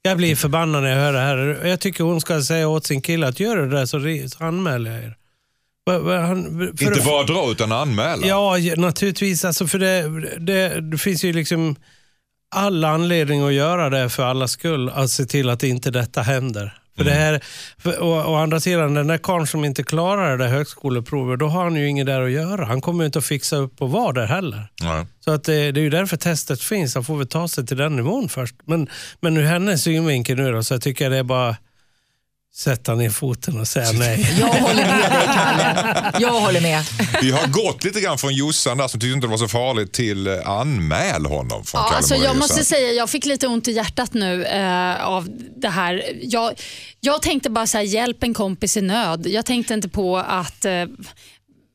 [0.03, 1.67] Jag blir förbannad när jag hör det här.
[1.69, 5.05] Jag tycker hon ska säga åt sin kille att gör det där så, anmäler jag
[5.05, 5.17] er.
[6.27, 6.45] Han,
[6.79, 8.27] för- Inte bara dra utan anmäla.
[8.27, 9.45] Ja, ja, naturligtvis.
[9.45, 10.03] Alltså för det,
[10.39, 11.77] det, det finns ju liksom
[12.55, 14.89] all anledning att göra det för alla skull.
[14.89, 16.75] Att se till att inte detta händer.
[16.97, 17.41] För det här,
[17.79, 21.47] för, och, å andra sidan, den där karln som inte klarar det där högskoleprovet, då
[21.47, 22.65] har han ju inget där att göra.
[22.65, 24.67] Han kommer ju inte att fixa upp och vara där heller.
[24.83, 25.07] Nej.
[25.25, 26.95] Så att det, det är ju därför testet finns.
[26.95, 28.55] Han får väl ta sig till den nivån först.
[28.65, 28.89] Men,
[29.21, 31.57] men ur hennes synvinkel nu då, så jag tycker jag det är bara
[32.57, 34.37] sätta ner foten och säga nej.
[34.41, 36.13] Jag håller med dig, Kalle.
[36.21, 36.83] Jag håller med.
[37.23, 39.93] Vi har gått lite grann från Jossan där som tyckte inte det var så farligt
[39.93, 43.69] till eh, anmäl honom från Ja, Kalle alltså jag måste säga, jag fick lite ont
[43.69, 46.03] i hjärtat nu eh, av det här.
[46.23, 46.61] Jag,
[47.01, 49.27] jag tänkte bara så här, hjälp en kompis i nöd.
[49.27, 50.73] Jag tänkte inte på att eh,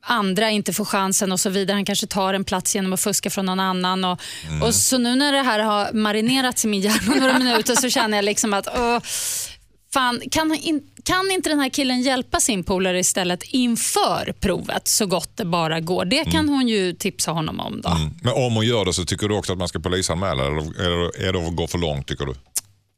[0.05, 1.75] andra inte får chansen och så vidare.
[1.75, 4.05] Han kanske tar en plats genom att fuska från någon annan.
[4.05, 4.61] Och, Mm.
[4.63, 8.17] och så nu när det här har marinerats i min hjärna några minuter så känner
[8.17, 8.99] jag liksom att åh,
[9.93, 15.05] fan, kan, in, kan inte den här killen hjälpa sin polare istället inför provet så
[15.05, 16.05] gott det bara går?
[16.05, 17.81] Det kan hon ju tipsa honom om.
[17.81, 17.89] då.
[17.89, 18.09] Mm.
[18.21, 21.21] Men om hon gör det så tycker du också att man ska polisanmäla eller eller
[21.27, 22.33] är det att gå för långt tycker du?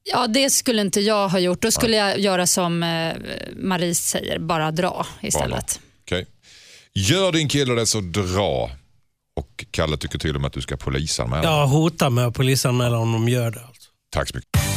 [0.04, 1.62] Ja, det skulle inte jag ha gjort.
[1.62, 3.14] Då skulle jag göra som eh,
[3.56, 5.80] Marie säger, bara dra istället.
[6.04, 6.28] Okej.
[6.94, 8.72] Gör din kille det så dra.
[9.36, 11.44] Och Kalle tycker till och med att du ska polisanmäla.
[11.44, 13.60] Jag hotar med att polisanmäla om de gör det.
[13.60, 13.90] Alltså.
[14.12, 14.71] Tack så mycket.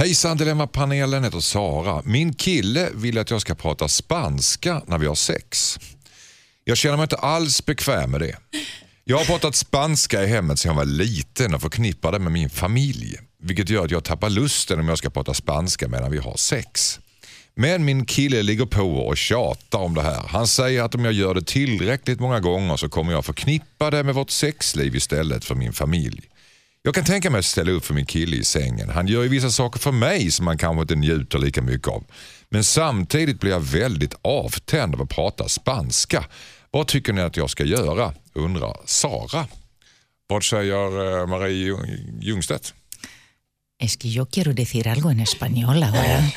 [0.00, 2.02] Hejsan Dilemmapanelen heter Sara.
[2.04, 5.78] Min kille vill att jag ska prata spanska när vi har sex.
[6.64, 8.36] Jag känner mig inte alls bekväm med det.
[9.04, 12.50] Jag har pratat spanska i hemmet sedan jag var liten och förknippar det med min
[12.50, 13.16] familj.
[13.42, 17.00] Vilket gör att jag tappar lusten om jag ska prata spanska medan vi har sex.
[17.54, 20.22] Men min kille ligger på och tjatar om det här.
[20.28, 24.04] Han säger att om jag gör det tillräckligt många gånger så kommer jag förknippa det
[24.04, 26.30] med vårt sexliv istället för min familj.
[26.82, 28.88] Jag kan tänka mig att ställa upp för min kille i sängen.
[28.88, 32.04] Han gör ju vissa saker för mig som man kanske inte njuter lika mycket av.
[32.48, 36.24] Men samtidigt blir jag väldigt avtänd av att prata spanska.
[36.70, 38.14] Vad tycker ni att jag ska göra?
[38.34, 39.46] undrar Sara.
[40.26, 41.76] Vad säger eh, Marie
[42.20, 42.74] Ljungstedt?
[43.82, 46.02] Es que yo quiero decir algo en español ahora.
[46.02, 46.34] Nej.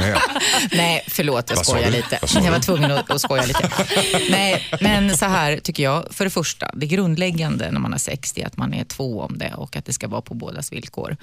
[0.72, 2.18] Nej, förlåt, jag skojar lite.
[2.44, 3.70] Jag var tvungen att, att skoja lite.
[4.30, 6.06] Nej, men så här tycker jag.
[6.10, 9.20] För det första, det grundläggande när man har sex det är att man är två
[9.20, 11.16] om det och att det ska vara på bådas villkor.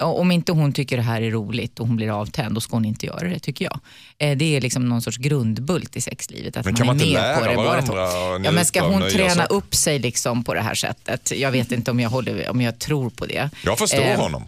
[0.00, 2.84] Om inte hon tycker det här är roligt och hon blir avtänd, då ska hon
[2.84, 3.80] inte göra det, tycker jag.
[4.18, 6.56] Eh, Det är liksom någon sorts grundbult i sexlivet.
[6.56, 7.94] Att Men kan man är inte med på lära det båda två.
[7.94, 11.32] varandra Ja, men ska hon träna upp sig liksom på det här sättet?
[11.36, 13.50] Jag vet inte om jag, håller, om jag tror på det.
[13.64, 14.44] Jag förstår Eh, honom.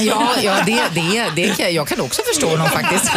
[0.00, 3.12] Ja, ja det, det, det kan, jag kan också förstå honom faktiskt.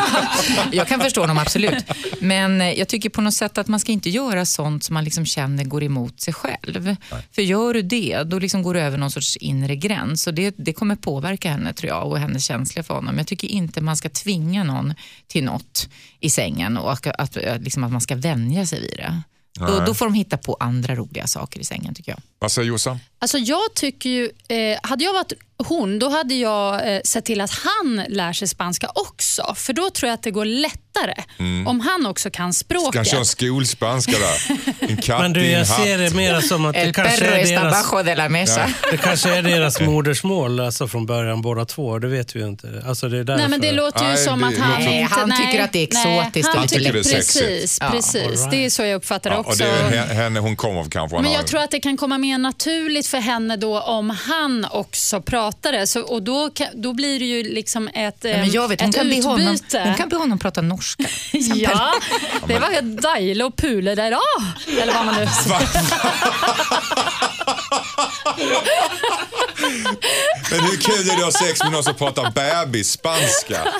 [0.71, 1.85] Jag kan förstå honom absolut.
[2.19, 5.03] Men eh, jag tycker på något sätt att man ska inte göra sånt som man
[5.03, 6.95] liksom känner går emot sig själv.
[7.31, 10.27] För gör du det, då liksom går du över någon sorts inre gräns.
[10.27, 13.17] Och det, det kommer påverka henne tror jag och hennes känsla för honom.
[13.17, 14.93] Jag tycker inte man ska tvinga någon
[15.27, 15.89] till något
[16.19, 19.21] i sängen och att, att, att, liksom att man ska vänja sig vid det.
[19.57, 22.19] Då, då får de hitta på andra roliga saker i sängen tycker jag.
[22.39, 22.99] Vad säger Jossan?
[23.19, 27.41] Alltså jag tycker ju, eh, hade jag varit hon, då hade jag eh, sett till
[27.41, 29.53] att han lär sig spanska också.
[29.55, 30.45] För då tror jag att det går
[31.05, 31.23] lättare
[31.65, 32.93] om han också kan språket.
[32.93, 34.57] Kanske en skolspanska där.
[34.89, 38.15] En katt Men du, jag ser det mer som att det kanske, är deras, de
[38.15, 38.69] la mesa.
[38.91, 41.99] det kanske är deras modersmål alltså från början båda två.
[41.99, 42.83] Det vet vi ju inte.
[42.87, 43.39] Alltså, det är därför.
[43.41, 45.15] Nej, men det låter ju Nej, som det att han Nej, inte...
[45.15, 47.45] han tycker att det är exotiskt han och tycker det är sexigt.
[47.45, 48.15] Precis, Ja, precis.
[48.15, 48.51] right.
[48.51, 49.63] det är så jag uppfattar det Ja, också.
[49.63, 51.15] och det är henne hon kommer kanske.
[51.15, 54.09] Men han har- jag tror att det kan komma mer naturligt för henne då om
[54.09, 57.93] han också pratar pratare så, och då, kan, då blir det ju liksom ett,
[58.23, 59.27] Nej, men jag vet, hon, ett kan be utbyte.
[59.29, 60.86] honom, hon kan be honom prata norska.
[61.31, 61.61] exempel.
[61.61, 61.93] Ja,
[62.47, 64.21] det var dejligt och pule där idag.
[64.81, 65.27] Eller vad man nu
[70.51, 73.73] Men hur kul är det att ha sex med någon som pratar bebisspanska?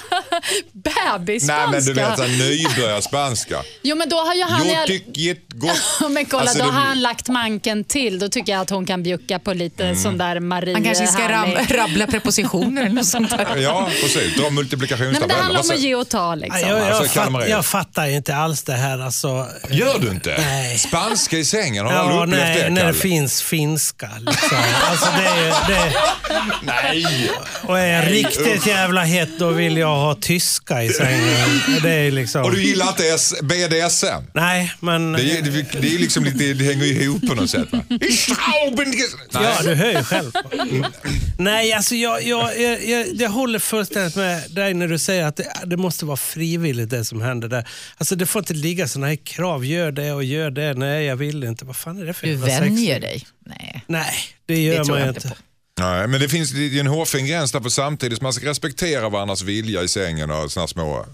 [0.74, 1.56] Bebisspanska.
[1.58, 3.64] Nej men du vet såhär nybörjarspanska.
[3.82, 4.70] Jo men då har ju han...
[4.70, 6.10] Jag tycker gott.
[6.12, 8.20] Men kolla, Alltså, då det har han lagt manken till.
[8.20, 9.96] Då tycker jag att hon kan bjucka på lite Mm.
[9.96, 13.58] sån där Marie Han kanske ska ram, rabbla prepositioner eller något sånt där.
[13.58, 14.36] Ja, precis.
[14.36, 15.42] Dra men det multiplikationstabeller.
[15.42, 16.62] handlar om att ge och ta liksom.
[16.70, 19.00] Jag, jag, Alltså, fatt, jag fattar inte alls det här.
[19.00, 20.36] Alltså, Gör du inte?
[20.38, 20.78] Nej.
[20.78, 22.94] Spanska i sängen, har du ja, aldrig upplevt nej, det när Kalle?
[22.94, 24.10] det finns finska.
[24.20, 24.58] Liksom.
[24.92, 25.94] Alltså, det är, det,
[26.62, 27.32] Nej!
[27.64, 31.62] och är jag riktigt jävla het då vill jag ha tyska i sängen.
[31.84, 32.44] Det är liksom...
[32.44, 34.24] Och du gillar inte BDSM?
[34.34, 35.12] Nej, men...
[35.14, 37.84] Det är, det, det är liksom lite, det hänger ju ihop på något sätt va?
[39.32, 40.32] Ja, du hör ju själv.
[41.38, 45.36] Nej, alltså jag, jag, jag, jag, jag håller fullständigt med dig när du säger att
[45.36, 47.68] det, det måste vara frivilligt det som händer där.
[47.98, 49.66] Alltså det får inte ligga sådana här krav.
[49.66, 50.74] Gör det och gör det.
[50.74, 51.66] Nej, jag vill inte.
[51.66, 53.26] Vad fan är det för Du vänjer dig.
[53.46, 53.84] Nej.
[53.88, 54.14] Nej,
[54.46, 55.30] det gör Det man ju inte inte.
[55.30, 55.36] på.
[55.80, 59.10] Nej, men det finns det en hårfin gräns där på samtidigt som man ska respektera
[59.10, 61.06] varandras vilja i sängen och sådana små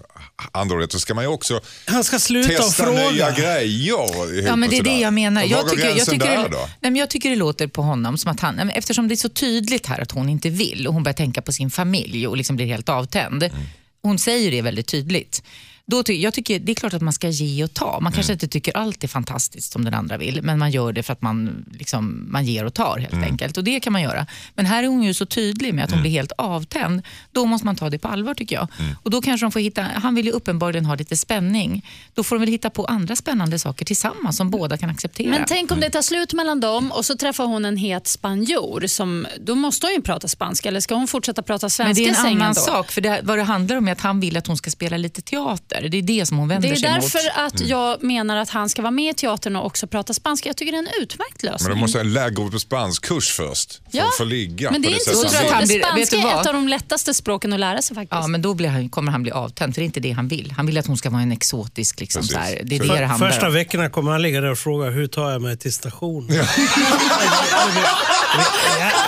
[0.52, 3.30] androligheter så ska man ju också Han ska sluta testa nya fråga.
[3.30, 5.42] grejer ihop Ja, men det är det jag menar.
[5.42, 8.40] Jag tycker, jag, tycker det, nej, men jag tycker det låter på honom som att
[8.40, 11.42] han, eftersom det är så tydligt här att hon inte vill och hon börjar tänka
[11.42, 13.42] på sin familj och liksom blir helt avtänd.
[13.42, 13.56] Mm.
[14.02, 15.42] Hon säger det väldigt tydligt.
[15.86, 17.98] Då ty, jag tycker Det är klart att man ska ge och ta.
[18.00, 18.36] Man kanske Mm.
[18.36, 21.22] inte tycker allt är fantastiskt som den andra vill, men man gör det för att
[21.22, 23.24] man, liksom, man ger och tar helt Mm.
[23.24, 23.56] enkelt.
[23.56, 24.26] Och Det kan man göra.
[24.54, 27.02] Men här är hon ju så tydlig med att hon blir helt avtänd.
[27.32, 28.68] Då måste man ta det på allvar tycker jag.
[28.78, 28.96] Mm.
[29.02, 31.86] Och då kanske de får hitta, Han vill ju uppenbarligen ha lite spänning.
[32.14, 35.30] Då får de väl hitta på andra spännande saker tillsammans som båda kan acceptera.
[35.30, 38.86] Men tänk om det tar slut mellan dem och så träffar hon en het spanjor.
[38.86, 42.18] Som, då måste hon ju prata spanska, eller ska hon fortsätta prata svenska Men det
[42.20, 42.60] är en annan då?
[42.60, 44.96] sak, för det, vad det handlar om är att han vill att hon ska spela
[44.96, 45.73] lite teater.
[45.80, 47.52] Det är det som hon vänder Det är sig därför mot.
[47.54, 50.48] att jag menar att han ska vara med i teatern och också prata spanska.
[50.48, 51.68] Jag tycker det är en utmärkt lösning.
[51.68, 54.88] Men du måste lägga upp på spansk-kurs först för Ja, att få ligga Men det
[54.88, 56.68] är det inte så tror han han blir- vet Spanska du är ett av de
[56.68, 58.12] lättaste språken att lära sig faktiskt.
[58.22, 60.28] Ja, men då blir han, kommer han bli avtänd, för det är inte det han
[60.28, 60.52] vill.
[60.56, 62.34] Han vill att hon ska vara en exotisk, liksom, Precis.
[62.34, 62.60] så här.
[62.64, 63.52] det är det För, det handlar första om.
[63.52, 66.26] veckorna kommer han ligga där och fråga hur tar jag mig till stationen.
[66.28, 66.40] det, det,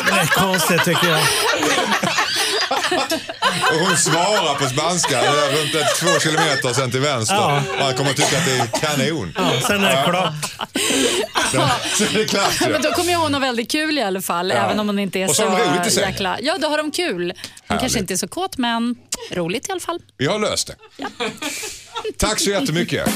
[0.07, 1.21] det är konstigt tycker jag.
[3.73, 7.35] Och hon svarar på spanska det är runt ett, två kilometer sen till vänster.
[7.37, 7.63] Ja.
[7.79, 9.33] Och han kommer att tycka att det är kanon.
[9.37, 10.35] Ja, sen är det klart.
[12.17, 12.73] Är klart ju.
[12.73, 14.57] Men då kommer ju hon ha väldigt kul i alla fall, Ja.
[14.57, 16.11] även om hon inte är Och så så roligt i sängen.
[16.11, 16.39] jäkla...
[16.43, 17.23] Ja, då har de kul.
[17.23, 17.33] Hon
[17.69, 17.81] Härligt.
[17.81, 18.95] kanske inte är så kåt, men
[19.33, 20.01] roligt i alla fall.
[20.17, 20.75] Vi har löst det.
[22.19, 23.09] Tack så jättemycket.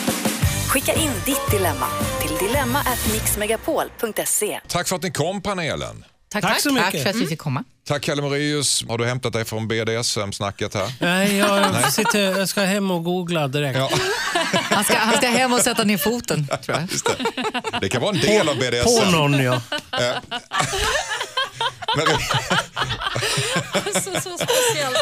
[0.68, 1.86] Skicka in ditt dilemma
[2.20, 4.60] till dilemma@mixmegapol.se.
[4.68, 6.04] Tack för att ni kom panelen.
[6.32, 6.92] Tack, Tack så mycket.
[6.92, 7.64] Tack för att vi fick komma.
[7.88, 8.84] Tack Kalle Moraeus.
[8.88, 10.92] Har du hämtat dig från BDSM-snacket här?
[11.00, 13.78] Nej, jag, sitter, jag ska hem och googla direkt.
[13.78, 13.90] Ja,
[14.62, 16.88] Han ska, han ska hem och sätta ner foten, tror jag.
[16.90, 17.16] just det.
[17.80, 19.10] Det kan vara en del av På BDSM.
[19.12, 19.60] någon ja.
[21.96, 22.06] Men,
[23.94, 24.96] Så, så speciellt.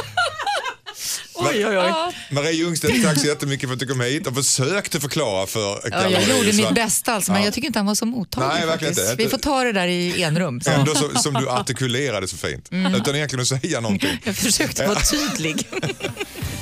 [1.41, 1.93] Oj, oj, oj.
[2.31, 6.09] Marie Ljungstedt, tack så jättemycket för att du kom hit och försökte förklara för Ja,
[6.11, 8.49] jag gjorde mitt bästa, alltså, men jag tycker inte han var så mottaglig.
[8.49, 9.11] Nej, verkligen faktiskt.
[9.11, 9.23] inte.
[9.23, 10.61] Vi får ta det där i enrum.
[10.61, 10.71] Så.
[10.71, 12.73] Ändå så, som du artikulerade så fint.
[12.73, 12.95] Mm.
[12.95, 14.21] Utan egentligen att säga någonting.
[14.25, 15.69] Jag försökte vara tydlig.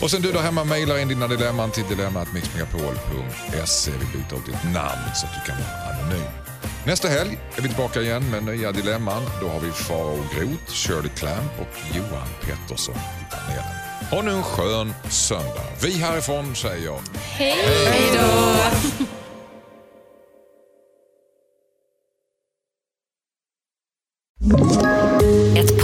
[0.00, 3.90] Och sen du där hemma mejlar in dina dilemman till dilemmatmixmegapol.se.
[3.90, 6.26] Vi byter ut ditt namn så att du kan vara anonym.
[6.86, 9.22] Nästa helg är vi tillbaka igen med nya dilemman.
[9.40, 13.85] Då har vi Farao Groth, Shirley Clamp och Johan Pettersson i panelen.
[14.10, 15.64] Ha nu en skön söndag.
[15.82, 17.52] Vi härifrån säger Hej!
[24.50, 25.05] Ett